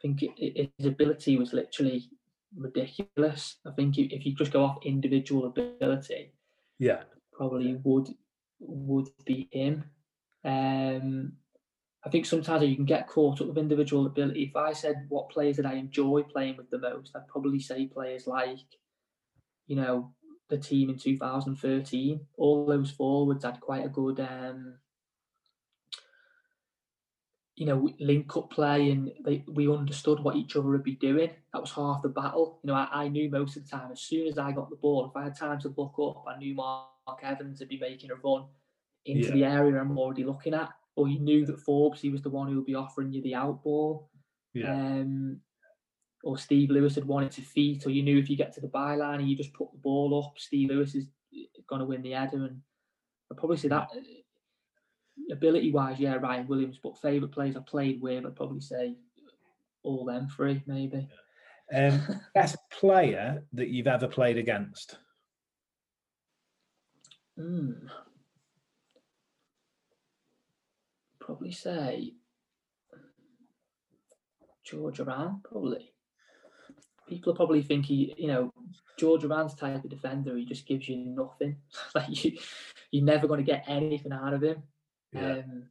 I 0.00 0.08
think 0.08 0.24
his 0.38 0.86
ability 0.86 1.36
was 1.36 1.52
literally 1.52 2.08
ridiculous. 2.56 3.56
I 3.66 3.70
think 3.72 3.98
if 3.98 4.24
you 4.24 4.34
just 4.34 4.50
go 4.50 4.64
off 4.64 4.78
individual 4.82 5.46
ability, 5.46 6.32
yeah, 6.78 7.02
probably 7.40 7.74
would 7.84 8.08
would 8.58 9.08
be 9.24 9.48
him. 9.50 9.84
Um, 10.44 11.32
I 12.04 12.10
think 12.10 12.26
sometimes 12.26 12.62
you 12.62 12.76
can 12.76 12.84
get 12.84 13.08
caught 13.08 13.40
up 13.40 13.46
with 13.46 13.56
individual 13.56 14.04
ability. 14.04 14.42
If 14.42 14.56
I 14.56 14.74
said 14.74 15.06
what 15.08 15.30
players 15.30 15.56
that 15.56 15.64
I 15.64 15.74
enjoy 15.74 16.22
playing 16.22 16.58
with 16.58 16.68
the 16.68 16.78
most, 16.78 17.16
I'd 17.16 17.28
probably 17.28 17.58
say 17.58 17.86
players 17.86 18.26
like, 18.26 18.58
you 19.66 19.76
know, 19.76 20.12
the 20.50 20.58
team 20.58 20.90
in 20.90 20.98
2013. 20.98 22.20
All 22.36 22.66
those 22.66 22.90
forwards 22.90 23.44
had 23.44 23.60
quite 23.60 23.86
a 23.86 23.88
good 23.88 24.20
um, 24.20 24.74
you 27.60 27.66
know, 27.66 27.90
link 28.00 28.34
up 28.38 28.50
play 28.50 28.90
and 28.90 29.12
they, 29.22 29.44
we 29.46 29.70
understood 29.70 30.18
what 30.20 30.34
each 30.34 30.56
other 30.56 30.70
would 30.70 30.82
be 30.82 30.94
doing. 30.94 31.28
That 31.52 31.60
was 31.60 31.70
half 31.70 32.00
the 32.00 32.08
battle. 32.08 32.58
You 32.64 32.68
know, 32.68 32.74
I, 32.74 32.88
I, 32.90 33.08
knew 33.08 33.28
most 33.28 33.54
of 33.54 33.64
the 33.64 33.68
time, 33.68 33.92
as 33.92 34.00
soon 34.00 34.26
as 34.26 34.38
I 34.38 34.50
got 34.50 34.70
the 34.70 34.76
ball, 34.76 35.04
if 35.04 35.14
I 35.14 35.24
had 35.24 35.36
time 35.36 35.60
to 35.60 35.74
look 35.76 35.92
up, 36.02 36.24
I 36.26 36.38
knew 36.38 36.54
Mark 36.54 36.88
Evans 37.22 37.60
would 37.60 37.68
be 37.68 37.78
making 37.78 38.12
a 38.12 38.14
run 38.14 38.46
into 39.04 39.28
yeah. 39.28 39.34
the 39.34 39.44
area 39.44 39.78
I'm 39.78 39.98
already 39.98 40.24
looking 40.24 40.54
at. 40.54 40.70
Or 40.96 41.06
you 41.06 41.20
knew 41.20 41.44
that 41.44 41.60
Forbes, 41.60 42.00
he 42.00 42.08
was 42.08 42.22
the 42.22 42.30
one 42.30 42.48
who 42.48 42.56
would 42.56 42.64
be 42.64 42.74
offering 42.74 43.12
you 43.12 43.22
the 43.22 43.34
out 43.34 43.62
ball. 43.62 44.08
Yeah. 44.54 44.72
Um, 44.72 45.40
or 46.24 46.38
Steve 46.38 46.70
Lewis 46.70 46.94
had 46.94 47.04
wanted 47.04 47.32
to 47.32 47.42
feet, 47.42 47.84
or 47.84 47.90
you 47.90 48.02
knew 48.02 48.18
if 48.18 48.30
you 48.30 48.38
get 48.38 48.54
to 48.54 48.62
the 48.62 48.68
byline 48.68 49.18
and 49.18 49.28
you 49.28 49.36
just 49.36 49.52
put 49.52 49.70
the 49.70 49.78
ball 49.80 50.24
up, 50.24 50.38
Steve 50.38 50.70
Lewis 50.70 50.94
is 50.94 51.04
going 51.68 51.80
to 51.80 51.84
win 51.84 52.00
the 52.00 52.12
header. 52.12 52.46
And 52.46 52.62
I'd 53.30 53.36
probably 53.36 53.58
say 53.58 53.68
that 53.68 53.90
ability 55.30 55.72
wise, 55.72 55.98
yeah, 55.98 56.14
Ryan 56.14 56.46
Williams. 56.46 56.78
But 56.82 56.98
favourite 56.98 57.32
players 57.32 57.56
I 57.56 57.60
played 57.60 58.00
with, 58.00 58.24
I'd 58.24 58.36
probably 58.36 58.60
say 58.60 58.96
all 59.82 60.04
them 60.04 60.28
three, 60.28 60.62
maybe. 60.66 61.08
Um, 61.74 62.02
best 62.34 62.56
player 62.70 63.42
that 63.52 63.68
you've 63.68 63.86
ever 63.86 64.08
played 64.08 64.38
against? 64.38 64.98
Hmm. 67.38 67.72
Probably 71.20 71.52
say 71.52 72.14
George 74.64 74.98
Horan, 74.98 75.40
probably. 75.44 75.92
People 77.08 77.32
are 77.32 77.36
probably 77.36 77.62
thinking, 77.62 78.12
you 78.16 78.28
know, 78.28 78.52
George 78.98 79.22
Horan's 79.22 79.54
type 79.54 79.82
of 79.82 79.90
defender, 79.90 80.36
he 80.36 80.44
just 80.44 80.66
gives 80.66 80.88
you 80.88 80.96
nothing. 80.96 81.56
like 81.94 82.24
you, 82.24 82.36
you're 82.90 83.04
never 83.04 83.26
going 83.26 83.44
to 83.44 83.50
get 83.50 83.64
anything 83.66 84.12
out 84.12 84.34
of 84.34 84.42
him. 84.42 84.62
Yeah. 85.12 85.32
Um, 85.32 85.64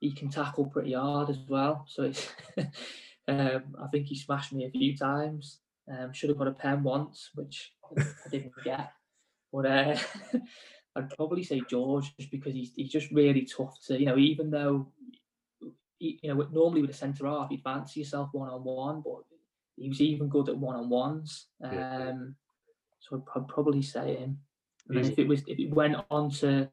he 0.00 0.12
can 0.12 0.28
tackle 0.28 0.66
pretty 0.66 0.92
hard 0.92 1.30
as 1.30 1.38
well. 1.48 1.84
So 1.88 2.04
it's, 2.04 2.28
um, 3.28 3.76
I 3.82 3.88
think 3.90 4.06
he 4.06 4.18
smashed 4.18 4.52
me 4.52 4.66
a 4.66 4.70
few 4.70 4.96
times. 4.96 5.60
Um, 5.90 6.12
should 6.12 6.28
have 6.28 6.38
got 6.38 6.48
a 6.48 6.52
pen 6.52 6.82
once, 6.82 7.30
which 7.34 7.72
I 7.96 8.02
didn't 8.30 8.52
get. 8.64 8.92
But 9.52 9.66
uh, 9.66 9.96
I'd 10.96 11.10
probably 11.16 11.42
say 11.44 11.62
George, 11.68 12.14
just 12.18 12.30
because 12.30 12.52
he's 12.52 12.72
he's 12.74 12.90
just 12.90 13.10
really 13.10 13.42
tough 13.42 13.78
to, 13.86 13.98
you 13.98 14.06
know, 14.06 14.18
even 14.18 14.50
though, 14.50 14.92
he, 15.98 16.18
you 16.22 16.34
know, 16.34 16.46
normally 16.52 16.82
with 16.82 16.90
a 16.90 16.94
centre 16.94 17.26
half, 17.26 17.50
you'd 17.50 17.62
fancy 17.62 18.00
yourself 18.00 18.30
one 18.32 18.50
on 18.50 18.64
one, 18.64 19.02
but 19.04 19.22
he 19.76 19.88
was 19.88 20.00
even 20.00 20.28
good 20.28 20.48
at 20.48 20.56
one 20.56 20.76
on 20.76 20.88
ones. 20.88 21.46
Um, 21.62 21.72
yeah. 21.72 22.12
So 23.00 23.24
I'd 23.34 23.48
probably 23.48 23.82
say 23.82 24.16
him. 24.16 24.38
And 24.88 24.98
if 24.98 25.18
it 25.18 25.26
was 25.26 25.42
if 25.46 25.58
it 25.58 25.72
went 25.72 25.96
on 26.10 26.30
to 26.30 26.70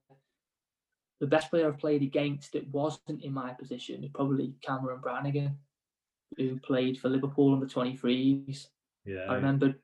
the 1.19 1.27
best 1.27 1.49
player 1.49 1.67
I've 1.67 1.79
played 1.79 2.01
against 2.01 2.53
that 2.53 2.67
wasn't 2.69 3.23
in 3.23 3.33
my 3.33 3.53
position 3.53 4.03
is 4.03 4.11
probably 4.13 4.53
Cameron 4.61 5.01
Brannagan, 5.01 5.55
who 6.37 6.59
played 6.59 6.99
for 6.99 7.09
Liverpool 7.09 7.53
under 7.53 7.65
23s. 7.65 8.67
Yeah. 9.05 9.25
I 9.29 9.35
remember 9.35 9.75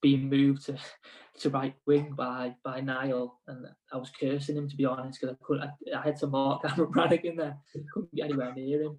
being 0.00 0.28
moved 0.28 0.66
to, 0.66 0.76
to 1.40 1.50
right 1.50 1.74
wing 1.86 2.14
by 2.16 2.54
by 2.64 2.80
Niall, 2.80 3.40
and 3.46 3.66
I 3.92 3.96
was 3.96 4.10
cursing 4.10 4.56
him 4.56 4.68
to 4.68 4.76
be 4.76 4.84
honest 4.84 5.20
because 5.20 5.34
I 5.34 5.44
couldn't. 5.44 5.70
I, 5.94 5.98
I, 5.98 6.02
had 6.02 6.16
to 6.18 6.26
mark 6.26 6.62
Cameron 6.66 6.92
Brannagan 6.92 7.36
there. 7.36 7.56
Couldn't 7.94 8.14
get 8.14 8.26
anywhere 8.26 8.54
near 8.54 8.82
him. 8.82 8.98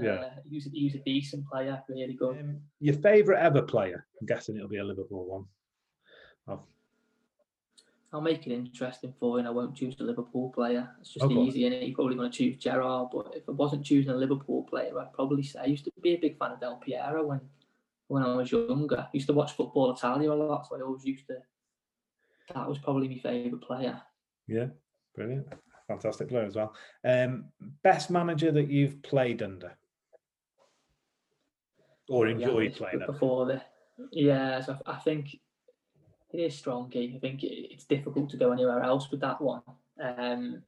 Yeah, 0.00 0.10
uh, 0.12 0.30
he, 0.48 0.56
was, 0.56 0.68
he 0.72 0.84
was 0.84 0.94
a 0.94 1.02
decent 1.04 1.46
player, 1.46 1.82
really 1.86 2.14
good. 2.14 2.38
Um, 2.38 2.60
your 2.80 2.94
favourite 2.94 3.42
ever 3.42 3.60
player? 3.60 4.06
I'm 4.20 4.26
guessing 4.26 4.56
it'll 4.56 4.68
be 4.68 4.78
a 4.78 4.84
Liverpool 4.84 5.26
one. 5.26 5.44
Oh. 6.48 6.62
I'll 8.12 8.20
make 8.20 8.46
it 8.46 8.52
interesting 8.52 9.14
for 9.18 9.36
you, 9.36 9.38
and 9.38 9.48
I 9.48 9.50
won't 9.50 9.74
choose 9.74 9.96
a 9.98 10.02
Liverpool 10.02 10.50
player. 10.50 10.90
It's 11.00 11.14
just 11.14 11.30
easy, 11.30 11.64
and 11.66 11.74
you're 11.74 11.94
probably 11.94 12.16
going 12.16 12.30
to 12.30 12.36
choose 12.36 12.58
Gerrard. 12.58 13.08
But 13.10 13.32
if 13.34 13.48
I 13.48 13.52
wasn't 13.52 13.86
choosing 13.86 14.12
a 14.12 14.16
Liverpool 14.16 14.64
player, 14.64 14.98
I'd 14.98 15.14
probably 15.14 15.42
say 15.42 15.60
I 15.60 15.64
used 15.64 15.84
to 15.86 15.92
be 16.02 16.14
a 16.14 16.18
big 16.18 16.38
fan 16.38 16.52
of 16.52 16.60
Del 16.60 16.76
Piero 16.76 17.26
when 17.26 17.40
when 18.08 18.22
I 18.22 18.34
was 18.34 18.52
younger. 18.52 18.98
I 18.98 19.08
used 19.14 19.28
to 19.28 19.32
watch 19.32 19.52
Football 19.52 19.94
Italia 19.94 20.30
a 20.30 20.34
lot, 20.34 20.68
so 20.68 20.76
I 20.76 20.82
always 20.82 21.04
used 21.04 21.26
to. 21.28 21.38
That 22.54 22.68
was 22.68 22.78
probably 22.78 23.08
my 23.08 23.18
favourite 23.18 23.64
player. 23.64 24.02
Yeah, 24.46 24.66
brilliant, 25.14 25.46
fantastic 25.88 26.28
player 26.28 26.44
as 26.44 26.56
well. 26.56 26.74
Um, 27.04 27.46
best 27.82 28.10
manager 28.10 28.52
that 28.52 28.68
you've 28.68 29.02
played 29.02 29.42
under, 29.42 29.72
or 32.10 32.26
enjoyed 32.26 32.72
yeah, 32.72 32.76
playing 32.76 33.06
before 33.06 33.46
the. 33.46 33.62
Yeah, 34.10 34.60
so 34.60 34.76
I 34.84 34.96
think 34.96 35.38
it 36.32 36.40
is 36.40 36.56
strong. 36.56 36.90
I 36.94 37.18
think 37.20 37.40
it's 37.42 37.84
difficult 37.84 38.30
to 38.30 38.36
go 38.36 38.52
anywhere 38.52 38.82
else 38.82 39.10
with 39.10 39.20
that 39.20 39.40
one. 39.40 39.62
Um, 40.00 40.62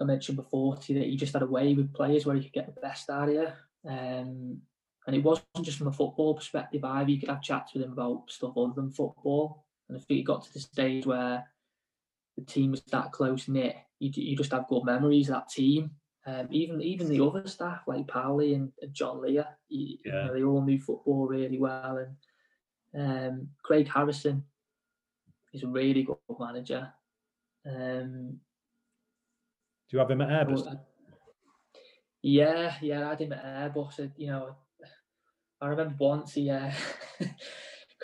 I 0.00 0.04
mentioned 0.04 0.36
before 0.36 0.76
to 0.76 0.94
that 0.94 1.04
he 1.04 1.16
just 1.16 1.32
had 1.32 1.42
a 1.42 1.46
way 1.46 1.74
with 1.74 1.92
players 1.92 2.24
where 2.24 2.36
he 2.36 2.42
could 2.42 2.52
get 2.52 2.66
the 2.66 2.80
best 2.80 3.10
out 3.10 3.28
of 3.28 3.34
you. 3.34 3.48
Um, 3.88 4.60
and 5.06 5.16
it 5.16 5.24
wasn't 5.24 5.46
just 5.62 5.78
from 5.78 5.88
a 5.88 5.92
football 5.92 6.34
perspective 6.34 6.84
either. 6.84 7.10
You 7.10 7.18
could 7.18 7.30
have 7.30 7.42
chats 7.42 7.74
with 7.74 7.82
him 7.82 7.92
about 7.92 8.24
stuff 8.28 8.56
other 8.56 8.74
than 8.74 8.90
football. 8.90 9.64
And 9.88 9.96
I 9.96 10.00
think 10.00 10.18
he 10.18 10.22
got 10.22 10.44
to 10.44 10.52
the 10.52 10.60
stage 10.60 11.06
where 11.06 11.44
the 12.36 12.44
team 12.44 12.70
was 12.70 12.82
that 12.82 13.10
close 13.12 13.48
knit, 13.48 13.76
you, 13.98 14.10
you 14.14 14.36
just 14.36 14.52
have 14.52 14.68
good 14.68 14.84
memories 14.84 15.28
of 15.28 15.36
that 15.36 15.48
team. 15.48 15.90
Um, 16.26 16.46
even 16.50 16.82
even 16.82 17.08
the 17.08 17.24
other 17.24 17.46
staff 17.48 17.82
like 17.86 18.06
Powley 18.06 18.54
and, 18.54 18.70
and 18.82 18.92
John 18.92 19.22
Leah, 19.22 19.48
you, 19.68 19.96
yeah. 20.04 20.12
you 20.12 20.26
know, 20.26 20.34
they 20.34 20.42
all 20.42 20.62
knew 20.62 20.78
football 20.78 21.26
really 21.26 21.58
well. 21.58 21.96
And 21.96 22.14
um, 22.96 23.48
Craig 23.62 23.88
Harrison 23.92 24.44
is 25.52 25.62
a 25.62 25.68
really 25.68 26.02
good 26.02 26.16
manager. 26.38 26.92
Um, 27.66 28.38
Do 29.88 29.96
you 29.96 29.98
have 29.98 30.10
him 30.10 30.20
at 30.20 30.28
Airbus? 30.28 30.66
I, 30.66 30.76
yeah, 32.22 32.74
yeah, 32.80 33.06
I 33.06 33.10
had 33.10 33.20
him 33.20 33.32
at 33.32 33.44
Airbus. 33.44 34.12
You 34.16 34.28
know, 34.28 34.56
I 35.60 35.68
remember 35.68 35.94
once 35.98 36.34
he, 36.34 36.46
because 36.46 37.28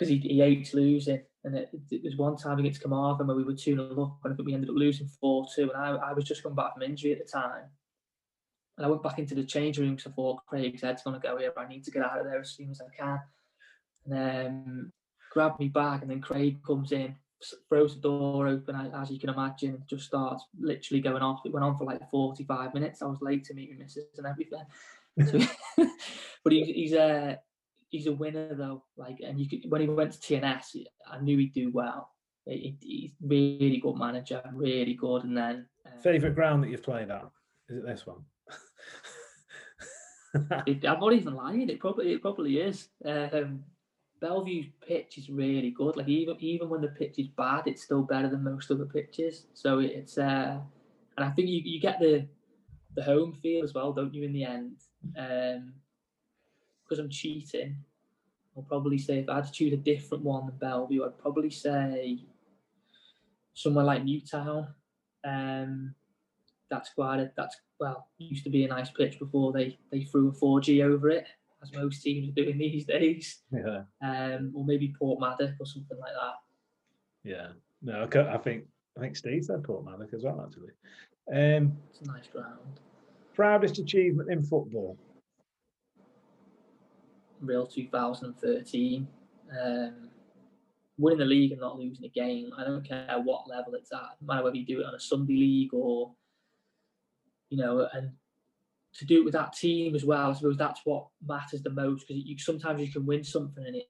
uh, 0.01 0.05
he, 0.05 0.19
he 0.19 0.39
hates 0.39 0.73
losing, 0.73 1.21
and 1.43 1.55
it, 1.55 1.69
it, 1.91 2.03
was 2.03 2.17
one 2.17 2.37
time 2.37 2.59
against 2.59 2.81
Carmarthen 2.81 3.27
where 3.27 3.35
we 3.35 3.43
were 3.43 3.53
2 3.53 3.75
0 3.75 4.03
up, 4.03 4.19
and 4.23 4.33
I 4.33 4.35
think 4.35 4.47
we 4.47 4.53
ended 4.53 4.69
up 4.69 4.75
losing 4.75 5.07
4 5.07 5.47
2. 5.55 5.71
And 5.73 5.81
I, 5.81 5.89
I 5.95 6.13
was 6.13 6.25
just 6.25 6.43
coming 6.43 6.55
back 6.55 6.73
from 6.73 6.83
injury 6.83 7.11
at 7.11 7.19
the 7.19 7.25
time. 7.25 7.65
And 8.77 8.85
I 8.85 8.89
went 8.89 9.03
back 9.03 9.19
into 9.19 9.35
the 9.35 9.43
change 9.43 9.79
room 9.79 9.95
because 9.95 10.11
I 10.11 10.15
thought 10.15 10.45
Craig's 10.47 10.81
head's 10.81 11.03
going 11.03 11.19
to 11.19 11.25
go 11.25 11.37
here. 11.37 11.53
I 11.57 11.67
need 11.67 11.85
to 11.85 11.91
get 11.91 12.03
out 12.03 12.19
of 12.19 12.25
there 12.25 12.41
as 12.41 12.51
soon 12.51 12.71
as 12.71 12.81
I 12.81 12.93
can 12.95 13.19
and 14.05 14.47
um, 14.47 14.91
grabbed 15.31 15.59
me 15.59 15.67
back. 15.67 16.01
and 16.01 16.11
then 16.11 16.21
Craig 16.21 16.57
comes 16.65 16.91
in, 16.91 17.15
throws 17.69 17.95
the 17.95 18.01
door 18.01 18.47
open, 18.47 18.75
as 18.93 19.11
you 19.11 19.19
can 19.19 19.29
imagine, 19.29 19.83
just 19.89 20.05
starts 20.05 20.45
literally 20.59 21.01
going 21.01 21.21
off. 21.21 21.41
It 21.45 21.53
went 21.53 21.65
on 21.65 21.77
for 21.77 21.85
like 21.85 22.09
45 22.09 22.73
minutes. 22.73 23.01
I 23.01 23.05
was 23.05 23.21
late 23.21 23.43
to 23.45 23.53
meet 23.53 23.71
my 23.71 23.83
missus 23.83 24.05
and 24.17 24.27
everything. 24.27 24.63
So, 25.31 25.39
but 26.43 26.51
he, 26.51 26.65
he's 26.65 26.91
a 26.91 27.39
he's 27.87 28.07
a 28.07 28.11
winner 28.11 28.53
though. 28.53 28.83
Like, 28.97 29.19
and 29.25 29.39
you 29.39 29.47
could 29.47 29.71
when 29.71 29.79
he 29.79 29.87
went 29.87 30.11
to 30.11 30.19
TNS, 30.19 30.83
I 31.09 31.21
knew 31.21 31.37
he'd 31.37 31.53
do 31.53 31.71
well. 31.71 32.09
He, 32.45 32.75
he's 32.81 33.11
really 33.21 33.77
good 33.77 33.95
manager, 33.95 34.41
really 34.53 34.93
good. 34.93 35.23
And 35.23 35.37
then 35.37 35.67
um, 35.85 36.01
favorite 36.01 36.35
ground 36.35 36.63
that 36.63 36.69
you've 36.69 36.83
played 36.83 37.09
at 37.09 37.31
is 37.69 37.77
it 37.77 37.85
this 37.85 38.05
one? 38.05 38.25
it, 40.67 40.85
I'm 40.85 40.99
not 40.99 41.13
even 41.13 41.33
lying. 41.33 41.69
It 41.69 41.79
probably 41.79 42.13
it 42.13 42.21
probably 42.21 42.59
is. 42.59 42.89
Um, 43.05 43.63
Belle 44.25 44.43
Vue's 44.43 44.65
pitch 44.87 45.19
is 45.19 45.29
really 45.29 45.69
good. 45.69 45.95
Like 45.95 46.07
even 46.07 46.35
even 46.39 46.67
when 46.67 46.81
the 46.81 46.87
pitch 46.87 47.19
is 47.19 47.27
bad, 47.27 47.67
it's 47.67 47.83
still 47.83 48.01
better 48.01 48.27
than 48.27 48.43
most 48.43 48.71
other 48.71 48.85
pitches. 48.85 49.45
So 49.53 49.77
it's 49.79 50.17
uh, 50.17 50.57
and 51.15 51.25
I 51.25 51.29
think 51.29 51.47
you, 51.47 51.61
you 51.63 51.79
get 51.79 51.99
the 51.99 52.25
the 52.95 53.03
home 53.03 53.33
feel 53.33 53.63
as 53.63 53.75
well, 53.75 53.93
don't 53.93 54.15
you? 54.15 54.23
In 54.23 54.33
the 54.33 54.43
end, 54.43 54.77
um, 55.15 55.73
because 56.83 56.97
I'm 56.97 57.09
cheating, 57.09 57.77
I'll 58.57 58.63
probably 58.63 58.97
say 58.97 59.19
if 59.19 59.29
I 59.29 59.35
had 59.35 59.45
to 59.45 59.51
choose 59.51 59.73
a 59.73 59.77
different 59.77 60.23
one 60.23 60.47
than 60.47 60.57
Belle 60.57 60.87
Vue, 60.87 61.05
I'd 61.05 61.19
probably 61.19 61.51
say 61.51 62.23
somewhere 63.53 63.85
like 63.85 64.03
Newtown. 64.03 64.69
Um, 65.23 65.93
that's 66.71 66.89
quite 66.89 67.19
a, 67.19 67.31
that's 67.37 67.57
well 67.79 68.07
used 68.17 68.43
to 68.45 68.49
be 68.49 68.65
a 68.65 68.69
nice 68.69 68.89
pitch 68.89 69.19
before 69.19 69.53
they 69.53 69.77
they 69.91 70.01
threw 70.01 70.29
a 70.29 70.31
4G 70.31 70.83
over 70.83 71.11
it 71.11 71.27
as 71.65 71.73
most 71.73 72.01
teams 72.01 72.29
are 72.29 72.43
doing 72.43 72.57
these 72.57 72.85
days. 72.85 73.41
Yeah. 73.51 73.83
Um, 74.01 74.53
or 74.55 74.65
maybe 74.65 74.93
Porthmadog 75.01 75.55
or 75.59 75.65
something 75.65 75.97
like 75.99 76.13
that. 76.13 77.29
Yeah. 77.29 77.47
No, 77.81 78.03
I 78.03 78.37
think 78.37 78.65
I 78.97 79.01
think 79.01 79.15
Steve 79.15 79.43
said 79.43 79.63
Porthmadog 79.63 80.13
as 80.13 80.23
well. 80.23 80.45
Actually, 80.45 80.71
um, 81.33 81.77
it's 81.89 82.01
a 82.01 82.07
nice 82.07 82.27
ground. 82.27 82.79
Proudest 83.33 83.79
achievement 83.79 84.31
in 84.31 84.43
football. 84.43 84.97
Rhyl 87.43 87.71
2013. 87.71 89.07
Um, 89.61 90.09
winning 90.97 91.19
the 91.19 91.25
league 91.25 91.51
and 91.51 91.61
not 91.61 91.77
losing 91.77 92.05
a 92.05 92.09
game. 92.09 92.51
I 92.57 92.63
don't 92.63 92.87
care 92.87 93.19
what 93.23 93.49
level 93.49 93.73
it's 93.75 93.91
at. 93.91 94.15
No 94.21 94.27
matter 94.27 94.43
whether 94.43 94.55
you 94.55 94.65
do 94.65 94.81
it 94.81 94.85
on 94.85 94.95
a 94.95 94.99
Sunday 94.99 95.33
league 95.33 95.73
or, 95.73 96.11
you 97.49 97.57
know, 97.57 97.87
and 97.93 98.11
to 98.97 99.05
do 99.05 99.19
it 99.19 99.25
with 99.25 99.33
that 99.33 99.53
team 99.53 99.95
as 99.95 100.05
well. 100.05 100.29
I 100.29 100.33
suppose 100.33 100.57
that's 100.57 100.81
what 100.85 101.07
matters 101.25 101.61
the 101.61 101.69
most 101.69 102.07
because 102.07 102.23
you 102.23 102.37
sometimes 102.37 102.81
you 102.81 102.91
can 102.91 103.05
win 103.05 103.23
something 103.23 103.65
and 103.65 103.75
it 103.75 103.87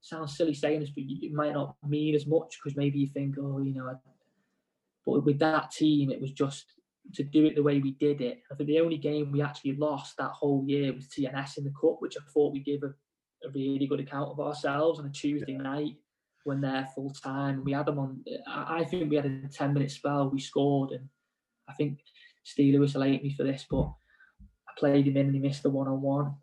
sounds 0.00 0.36
silly 0.36 0.54
saying 0.54 0.80
this, 0.80 0.90
but 0.90 1.04
it 1.06 1.32
might 1.32 1.54
not 1.54 1.76
mean 1.86 2.14
as 2.14 2.26
much 2.26 2.58
because 2.58 2.76
maybe 2.76 2.98
you 2.98 3.06
think, 3.06 3.36
oh, 3.38 3.60
you 3.62 3.74
know, 3.74 3.98
but 5.06 5.24
with 5.24 5.38
that 5.38 5.70
team, 5.70 6.10
it 6.10 6.20
was 6.20 6.32
just 6.32 6.66
to 7.14 7.24
do 7.24 7.46
it 7.46 7.54
the 7.54 7.62
way 7.62 7.78
we 7.78 7.92
did 7.92 8.20
it. 8.20 8.42
I 8.50 8.54
think 8.54 8.68
the 8.68 8.80
only 8.80 8.98
game 8.98 9.32
we 9.32 9.42
actually 9.42 9.76
lost 9.76 10.16
that 10.18 10.30
whole 10.30 10.64
year 10.66 10.92
was 10.92 11.08
TNS 11.08 11.58
in 11.58 11.64
the 11.64 11.72
cup, 11.80 11.96
which 12.00 12.16
I 12.16 12.22
thought 12.32 12.52
we 12.52 12.60
gave 12.60 12.82
a, 12.82 12.88
a 13.46 13.50
really 13.52 13.86
good 13.86 14.00
account 14.00 14.30
of 14.30 14.40
ourselves 14.40 15.00
on 15.00 15.06
a 15.06 15.10
Tuesday 15.10 15.52
yeah. 15.52 15.58
night 15.58 15.96
when 16.44 16.60
they're 16.60 16.88
full 16.94 17.10
time. 17.10 17.64
We 17.64 17.72
had 17.72 17.86
them 17.86 17.98
on. 17.98 18.24
I 18.46 18.84
think 18.84 19.10
we 19.10 19.16
had 19.16 19.26
a 19.26 19.48
ten 19.48 19.74
minute 19.74 19.90
spell. 19.90 20.30
We 20.30 20.40
scored, 20.40 20.92
and 20.92 21.08
I 21.68 21.72
think 21.72 22.00
Steve 22.44 22.74
Lewis 22.74 22.94
will 22.94 23.02
hate 23.02 23.22
me 23.22 23.34
for 23.34 23.44
this, 23.44 23.66
but 23.68 23.92
I 24.72 24.80
played 24.80 25.06
him 25.06 25.16
in 25.16 25.26
and 25.26 25.34
he 25.34 25.40
missed 25.40 25.62
the 25.62 25.70
one 25.70 25.88
on 25.88 26.00
one. 26.00 26.34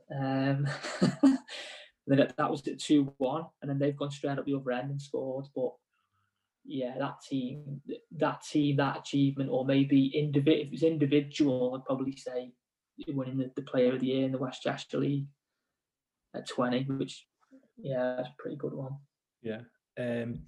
Then 2.10 2.28
that 2.38 2.50
was 2.50 2.68
at 2.68 2.80
two 2.80 3.14
one, 3.20 3.46
and 3.62 3.70
then 3.70 3.78
they've 3.78 3.96
gone 3.96 4.10
straight 4.10 4.40
up 4.40 4.46
the 4.46 4.56
other 4.56 4.72
end 4.72 4.90
and 4.90 5.00
scored. 5.00 5.46
But 5.56 5.74
yeah, 6.66 6.98
that 6.98 7.18
team, 7.30 7.82
that 8.18 8.42
team, 8.42 8.78
that 8.78 8.98
achievement, 8.98 9.52
or 9.52 9.64
maybe 9.64 10.08
individual. 10.08 10.60
If 10.60 10.68
it 10.68 10.72
was 10.72 10.84
individual, 10.84 11.76
I'd 11.76 11.86
probably 11.86 12.16
say 12.16 12.52
winning 13.10 13.38
the, 13.38 13.52
the 13.56 13.62
Player 13.62 13.94
of 13.94 14.00
the 14.00 14.08
Year 14.08 14.26
in 14.26 14.32
the 14.32 14.40
West 14.40 14.64
Cheshire 14.64 14.98
League 14.98 15.28
at 16.36 16.50
twenty, 16.50 16.84
which 16.90 17.28
yeah, 17.78 18.16
that's 18.18 18.30
a 18.30 18.36
pretty 18.40 18.58
good 18.58 18.74
one. 18.74 18.98
Yeah. 19.44 19.62
Um, 20.00 20.40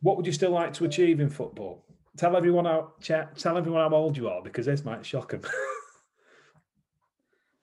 what 0.00 0.16
would 0.16 0.26
you 0.26 0.32
still 0.32 0.52
like 0.52 0.72
to 0.74 0.86
achieve 0.86 1.20
in 1.20 1.28
football? 1.28 1.84
Tell 2.16 2.38
everyone 2.38 2.64
how 2.64 2.94
tell 3.02 3.58
everyone 3.58 3.82
how 3.82 3.94
old 3.94 4.16
you 4.16 4.30
are 4.30 4.42
because 4.42 4.64
this 4.64 4.82
might 4.82 5.04
shock 5.04 5.32
them. 5.32 5.42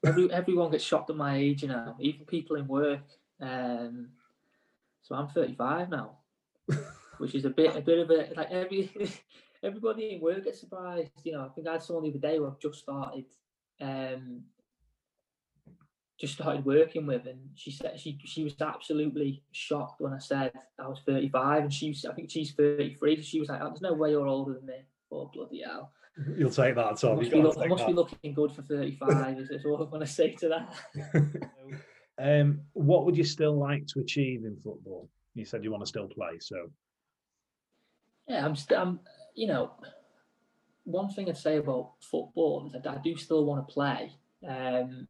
Every, 0.07 0.31
everyone 0.31 0.71
gets 0.71 0.83
shocked 0.83 1.09
at 1.09 1.15
my 1.15 1.37
age, 1.37 1.61
you 1.63 1.69
know, 1.69 1.95
even 1.99 2.25
people 2.25 2.55
in 2.55 2.67
work. 2.67 3.01
Um, 3.41 4.09
so 5.01 5.15
I'm 5.15 5.27
35 5.27 5.89
now, 5.89 6.17
which 7.17 7.35
is 7.35 7.45
a 7.45 7.49
bit 7.49 7.75
a 7.75 7.81
bit 7.81 7.99
of 7.99 8.09
a 8.09 8.33
like 8.35 8.51
every 8.51 8.91
everybody 9.63 10.15
in 10.15 10.21
work 10.21 10.43
gets 10.43 10.59
surprised. 10.59 11.11
You 11.23 11.33
know, 11.33 11.45
I 11.45 11.49
think 11.49 11.67
I 11.67 11.73
had 11.73 11.83
someone 11.83 12.03
the 12.03 12.09
other 12.09 12.19
day 12.19 12.37
who 12.37 12.47
I've 12.47 12.59
just 12.59 12.79
started 12.79 13.25
um, 13.79 14.43
just 16.19 16.33
started 16.33 16.65
working 16.65 17.05
with, 17.05 17.27
and 17.27 17.39
she 17.55 17.71
said 17.71 17.99
she 17.99 18.19
she 18.25 18.43
was 18.43 18.55
absolutely 18.59 19.43
shocked 19.51 20.01
when 20.01 20.13
I 20.13 20.19
said 20.19 20.51
I 20.79 20.87
was 20.87 21.01
35, 21.05 21.63
and 21.63 21.73
she 21.73 21.93
she's 21.93 22.05
I 22.05 22.13
think 22.13 22.29
she's 22.29 22.53
33. 22.53 23.21
She 23.21 23.39
was 23.39 23.49
like, 23.49 23.61
oh, 23.61 23.67
"There's 23.67 23.81
no 23.81 23.93
way 23.93 24.11
you're 24.11 24.27
older 24.27 24.53
than 24.53 24.65
me." 24.65 24.85
Oh 25.11 25.29
bloody 25.33 25.61
hell! 25.61 25.91
You'll 26.35 26.49
take 26.49 26.75
that, 26.75 26.97
Tom. 26.97 27.17
Must, 27.17 27.31
be, 27.31 27.41
look, 27.41 27.69
must 27.69 27.85
be, 27.85 27.93
looking 27.93 28.33
good 28.33 28.51
for 28.51 28.63
35. 28.63 29.39
is, 29.39 29.65
all 29.65 29.81
I'm 29.81 29.89
going 29.89 30.01
to 30.01 30.07
say 30.07 30.31
to 30.33 30.49
that. 30.49 31.51
um, 32.41 32.61
what 32.73 33.05
would 33.05 33.15
you 33.15 33.23
still 33.23 33.57
like 33.57 33.85
to 33.87 33.99
achieve 33.99 34.43
in 34.45 34.57
football? 34.63 35.09
You 35.35 35.45
said 35.45 35.63
you 35.63 35.71
want 35.71 35.83
to 35.83 35.87
still 35.87 36.07
play, 36.07 36.39
so. 36.39 36.71
Yeah, 38.27 38.43
I'm. 38.43 38.55
St- 38.55 38.79
I'm. 38.79 38.99
You 39.35 39.47
know, 39.47 39.71
one 40.85 41.09
thing 41.09 41.29
I'd 41.29 41.37
say 41.37 41.57
about 41.57 41.91
football 42.01 42.65
is 42.65 42.81
that 42.81 42.87
I 42.87 42.97
do 42.97 43.15
still 43.15 43.45
want 43.45 43.67
to 43.67 43.73
play. 43.73 44.13
Um, 44.47 45.07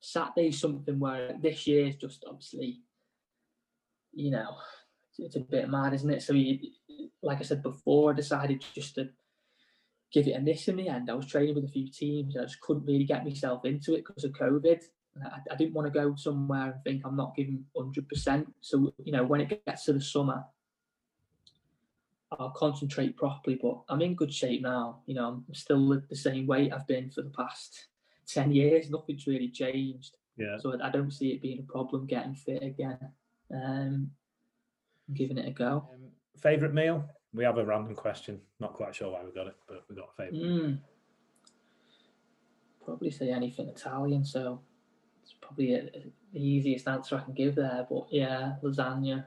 Saturday's 0.00 0.60
something 0.60 0.98
where 0.98 1.34
this 1.40 1.66
year 1.66 1.86
is 1.86 1.96
just 1.96 2.24
obviously, 2.28 2.80
you 4.12 4.30
know, 4.30 4.56
it's 5.18 5.36
a 5.36 5.40
bit 5.40 5.70
mad, 5.70 5.94
isn't 5.94 6.10
it? 6.10 6.22
So, 6.22 6.34
you, 6.34 6.58
like 7.22 7.38
I 7.38 7.42
said 7.42 7.62
before, 7.62 8.12
I 8.12 8.16
decided 8.16 8.62
just 8.74 8.96
to 8.96 9.08
give 10.16 10.28
it 10.28 10.36
a 10.36 10.40
miss 10.40 10.66
in 10.68 10.76
the 10.76 10.88
end. 10.88 11.10
I 11.10 11.14
was 11.14 11.26
training 11.26 11.54
with 11.54 11.64
a 11.64 11.68
few 11.68 11.90
teams 11.90 12.34
and 12.34 12.42
I 12.42 12.46
just 12.46 12.62
couldn't 12.62 12.86
really 12.86 13.04
get 13.04 13.22
myself 13.22 13.66
into 13.66 13.92
it 13.94 14.04
because 14.06 14.24
of 14.24 14.32
COVID. 14.32 14.80
I, 15.22 15.40
I, 15.52 15.56
didn't 15.56 15.74
want 15.74 15.92
to 15.92 15.98
go 15.98 16.14
somewhere 16.16 16.72
and 16.72 16.84
think 16.84 17.02
I'm 17.04 17.16
not 17.16 17.36
giving 17.36 17.62
100%. 17.76 18.46
So, 18.62 18.94
you 19.04 19.12
know, 19.12 19.24
when 19.24 19.42
it 19.42 19.62
gets 19.66 19.84
to 19.84 19.92
the 19.92 20.00
summer, 20.00 20.42
I'll 22.32 22.50
concentrate 22.50 23.18
properly. 23.18 23.58
But 23.60 23.82
I'm 23.90 24.00
in 24.00 24.14
good 24.14 24.32
shape 24.32 24.62
now. 24.62 25.00
You 25.04 25.16
know, 25.16 25.44
I'm 25.46 25.54
still 25.54 26.00
the 26.08 26.16
same 26.16 26.46
weight 26.46 26.72
I've 26.72 26.86
been 26.86 27.10
for 27.10 27.20
the 27.20 27.30
past 27.30 27.88
10 28.26 28.52
years. 28.52 28.88
Nothing's 28.88 29.26
really 29.26 29.50
changed. 29.50 30.16
Yeah. 30.38 30.56
So 30.60 30.78
I 30.82 30.90
don't 30.90 31.12
see 31.12 31.28
it 31.32 31.42
being 31.42 31.58
a 31.58 31.70
problem 31.70 32.06
getting 32.06 32.34
fit 32.34 32.62
again. 32.62 33.10
Um, 33.54 34.12
giving 35.12 35.36
it 35.36 35.46
a 35.46 35.52
go. 35.52 35.90
Um, 35.92 36.08
favorite 36.40 36.72
meal? 36.72 37.06
We 37.36 37.44
have 37.44 37.58
a 37.58 37.64
random 37.64 37.94
question. 37.94 38.40
Not 38.58 38.72
quite 38.72 38.94
sure 38.94 39.12
why 39.12 39.22
we 39.22 39.30
got 39.30 39.46
it, 39.46 39.56
but 39.68 39.84
we 39.88 39.94
got 39.94 40.08
a 40.12 40.16
favourite. 40.16 40.42
Mm. 40.42 40.78
Probably 42.82 43.10
say 43.10 43.30
anything 43.30 43.68
Italian, 43.68 44.24
so 44.24 44.62
it's 45.22 45.34
probably 45.40 45.74
a, 45.74 45.82
a, 45.82 46.06
the 46.32 46.40
easiest 46.40 46.88
answer 46.88 47.16
I 47.16 47.24
can 47.24 47.34
give 47.34 47.54
there. 47.54 47.86
But 47.88 48.06
yeah, 48.10 48.54
lasagna, 48.62 49.26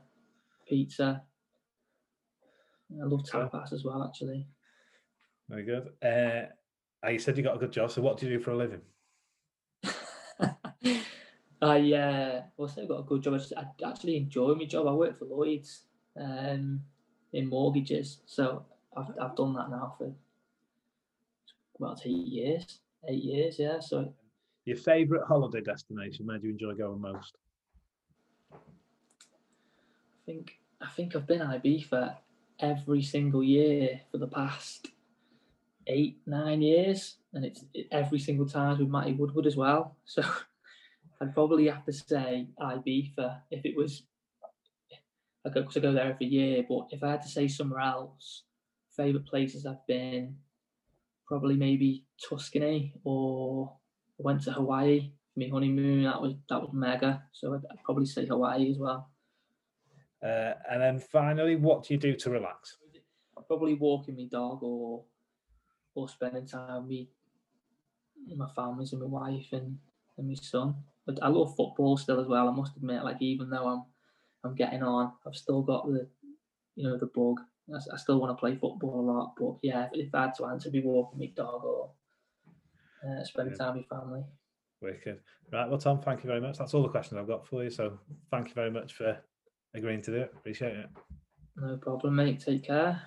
pizza. 0.68 1.22
I 3.00 3.06
love 3.06 3.22
tapas 3.24 3.72
as 3.74 3.84
well, 3.84 4.04
actually. 4.04 4.48
Very 5.48 5.64
good. 5.64 5.90
Uh, 6.04 7.10
you 7.10 7.20
said 7.20 7.38
you 7.38 7.44
got 7.44 7.58
a 7.58 7.60
good 7.60 7.72
job. 7.72 7.92
So, 7.92 8.02
what 8.02 8.18
do 8.18 8.26
you 8.26 8.38
do 8.38 8.44
for 8.44 8.52
a 8.52 8.58
living? 8.58 8.82
I 11.62 11.94
uh, 11.94 12.42
well, 12.58 12.74
I 12.76 12.86
got 12.86 13.00
a 13.02 13.04
good 13.04 13.22
job. 13.22 13.40
I 13.56 13.66
actually 13.88 14.18
enjoy 14.18 14.56
my 14.56 14.66
job. 14.66 14.88
I 14.88 14.94
work 14.94 15.20
for 15.20 15.26
Lloyd's. 15.26 15.84
Um, 16.20 16.82
in 17.34 17.48
mortgages. 17.48 18.20
So 18.26 18.66
I've, 18.96 19.08
I've 19.22 19.36
done 19.36 19.54
that 19.56 19.70
now 19.70 19.96
for 19.98 20.12
about 21.78 22.02
eight 22.06 22.28
years. 22.28 22.80
Eight 23.08 23.24
years, 23.24 23.58
yeah. 23.58 23.80
So 23.80 24.14
your 24.66 24.78
favourite 24.78 25.26
holiday 25.26 25.62
destination? 25.62 26.28
Where 26.28 26.38
do 26.38 26.48
you 26.48 26.54
enjoy 26.54 26.74
going 26.76 27.02
most? 27.02 27.38
I 28.54 28.58
think 30.26 30.60
I 30.82 30.88
think 30.90 31.16
I've 31.16 31.26
been 31.28 31.40
Ibiza 31.42 32.18
every 32.60 33.02
single 33.02 33.44
year 33.44 34.02
for 34.12 34.18
the 34.18 34.28
past 34.28 34.90
eight 35.88 36.20
nine 36.28 36.62
years, 36.62 37.16
and 37.34 37.46
it's 37.46 37.66
it, 37.74 37.88
every 37.92 38.20
single 38.20 38.46
time 38.46 38.78
with 38.78 38.90
Matty 38.90 39.14
Woodward 39.14 39.48
as 39.48 39.56
well. 39.56 39.96
So 40.06 40.24
I'd 41.22 41.34
probably 41.34 41.68
have 41.68 41.84
to 41.84 41.92
say 41.92 42.48
Ibiza 42.62 43.42
if 43.52 43.66
it 43.66 43.76
was 43.76 44.04
I 45.46 45.50
go 45.50 45.62
because 45.62 45.78
I 45.78 45.80
go 45.80 45.94
there 45.94 46.12
every 46.12 46.28
year. 46.28 46.64
But 46.68 46.88
if 46.92 47.04
I 47.04 47.12
had 47.12 47.22
to 47.22 47.28
say 47.28 47.48
somewhere 47.48 47.82
else, 47.82 48.44
favorite 48.96 49.26
places 49.26 49.66
I've 49.66 49.86
been, 49.88 50.36
probably 51.26 51.56
maybe 51.56 52.06
Tuscany 52.28 52.94
or 53.04 53.72
I 54.20 54.24
went 54.24 54.44
to 54.44 54.52
Hawaii 54.52 55.12
for 55.34 55.40
my 55.40 55.48
honeymoon. 55.48 56.04
That 56.04 56.22
was 56.22 56.34
that 56.50 56.62
was 56.62 56.72
mega. 56.74 57.24
So 57.32 57.54
I'd, 57.54 57.66
I'd 57.72 57.84
probably 57.84 58.06
say 58.06 58.26
Hawaii 58.26 58.70
as 58.72 58.78
well. 58.78 59.10
Uh, 60.22 60.54
and 60.70 60.82
then 60.82 61.00
finally, 61.00 61.56
what 61.56 61.86
do 61.86 61.94
you 61.94 62.00
do 62.00 62.14
to 62.16 62.30
relax? 62.30 62.78
Probably 63.48 63.76
walking 63.76 64.18
my 64.18 64.28
dog 64.30 64.62
or 64.64 65.04
or 65.96 66.10
spending 66.10 66.46
time 66.46 66.88
with 66.88 67.08
my 68.36 68.48
families 68.56 68.94
and 68.94 69.02
my 69.02 69.08
wife 69.08 69.48
and, 69.54 69.78
and 70.18 70.28
my 70.28 70.36
son. 70.36 70.76
But 71.06 71.20
I 71.24 71.30
love 71.30 71.56
football 71.56 71.98
still 71.98 72.20
as 72.20 72.28
well. 72.28 72.48
I 72.48 72.52
must 72.52 72.76
admit, 72.76 73.04
like 73.04 73.22
even 73.22 73.50
though 73.50 73.68
I'm 73.68 73.84
I'm 74.44 74.56
getting 74.56 74.84
on. 74.84 75.14
I've 75.26 75.36
still 75.36 75.62
got 75.62 75.88
the, 75.88 76.08
you 76.76 76.84
know, 76.88 76.98
the 76.98 77.08
bug. 77.08 77.40
I, 77.74 77.78
I 77.94 77.98
still 77.98 78.20
want 78.20 78.36
to 78.36 78.40
play 78.40 78.56
football 78.56 79.00
a 79.00 79.06
lot, 79.12 79.34
but 79.38 79.58
yeah, 79.62 79.88
if, 79.94 80.08
if 80.08 80.16
I 80.16 80.24
had 80.24 80.36
to 80.36 80.46
answer, 80.46 80.70
be 80.70 80.82
walking 80.82 81.20
my 81.20 81.32
dog 81.36 81.64
or 81.64 81.92
uh, 83.06 83.24
spending 83.24 83.56
yeah. 83.60 83.66
time 83.66 83.78
with 83.78 83.88
family. 83.88 84.24
Wicked. 84.82 85.20
Right. 85.52 85.70
Well, 85.70 85.78
Tom, 85.78 86.02
thank 86.02 86.24
you 86.24 86.28
very 86.28 86.42
much. 86.42 86.58
That's 86.58 86.74
all 86.74 86.84
the 86.84 86.90
questions 86.90 87.20
I've 87.20 87.28
got 87.28 87.46
for 87.46 87.64
you. 87.64 87.70
So 87.70 88.00
thank 88.32 88.48
you 88.48 88.54
very 88.54 88.72
much 88.72 88.94
for 88.94 89.18
agreeing 89.74 90.02
to 90.04 90.12
do 90.12 90.18
it. 90.18 90.34
Appreciate 90.36 90.78
it. 90.78 90.90
No 91.58 91.78
problem, 91.78 92.16
mate. 92.16 92.40
Take 92.40 92.64
care. 92.64 93.02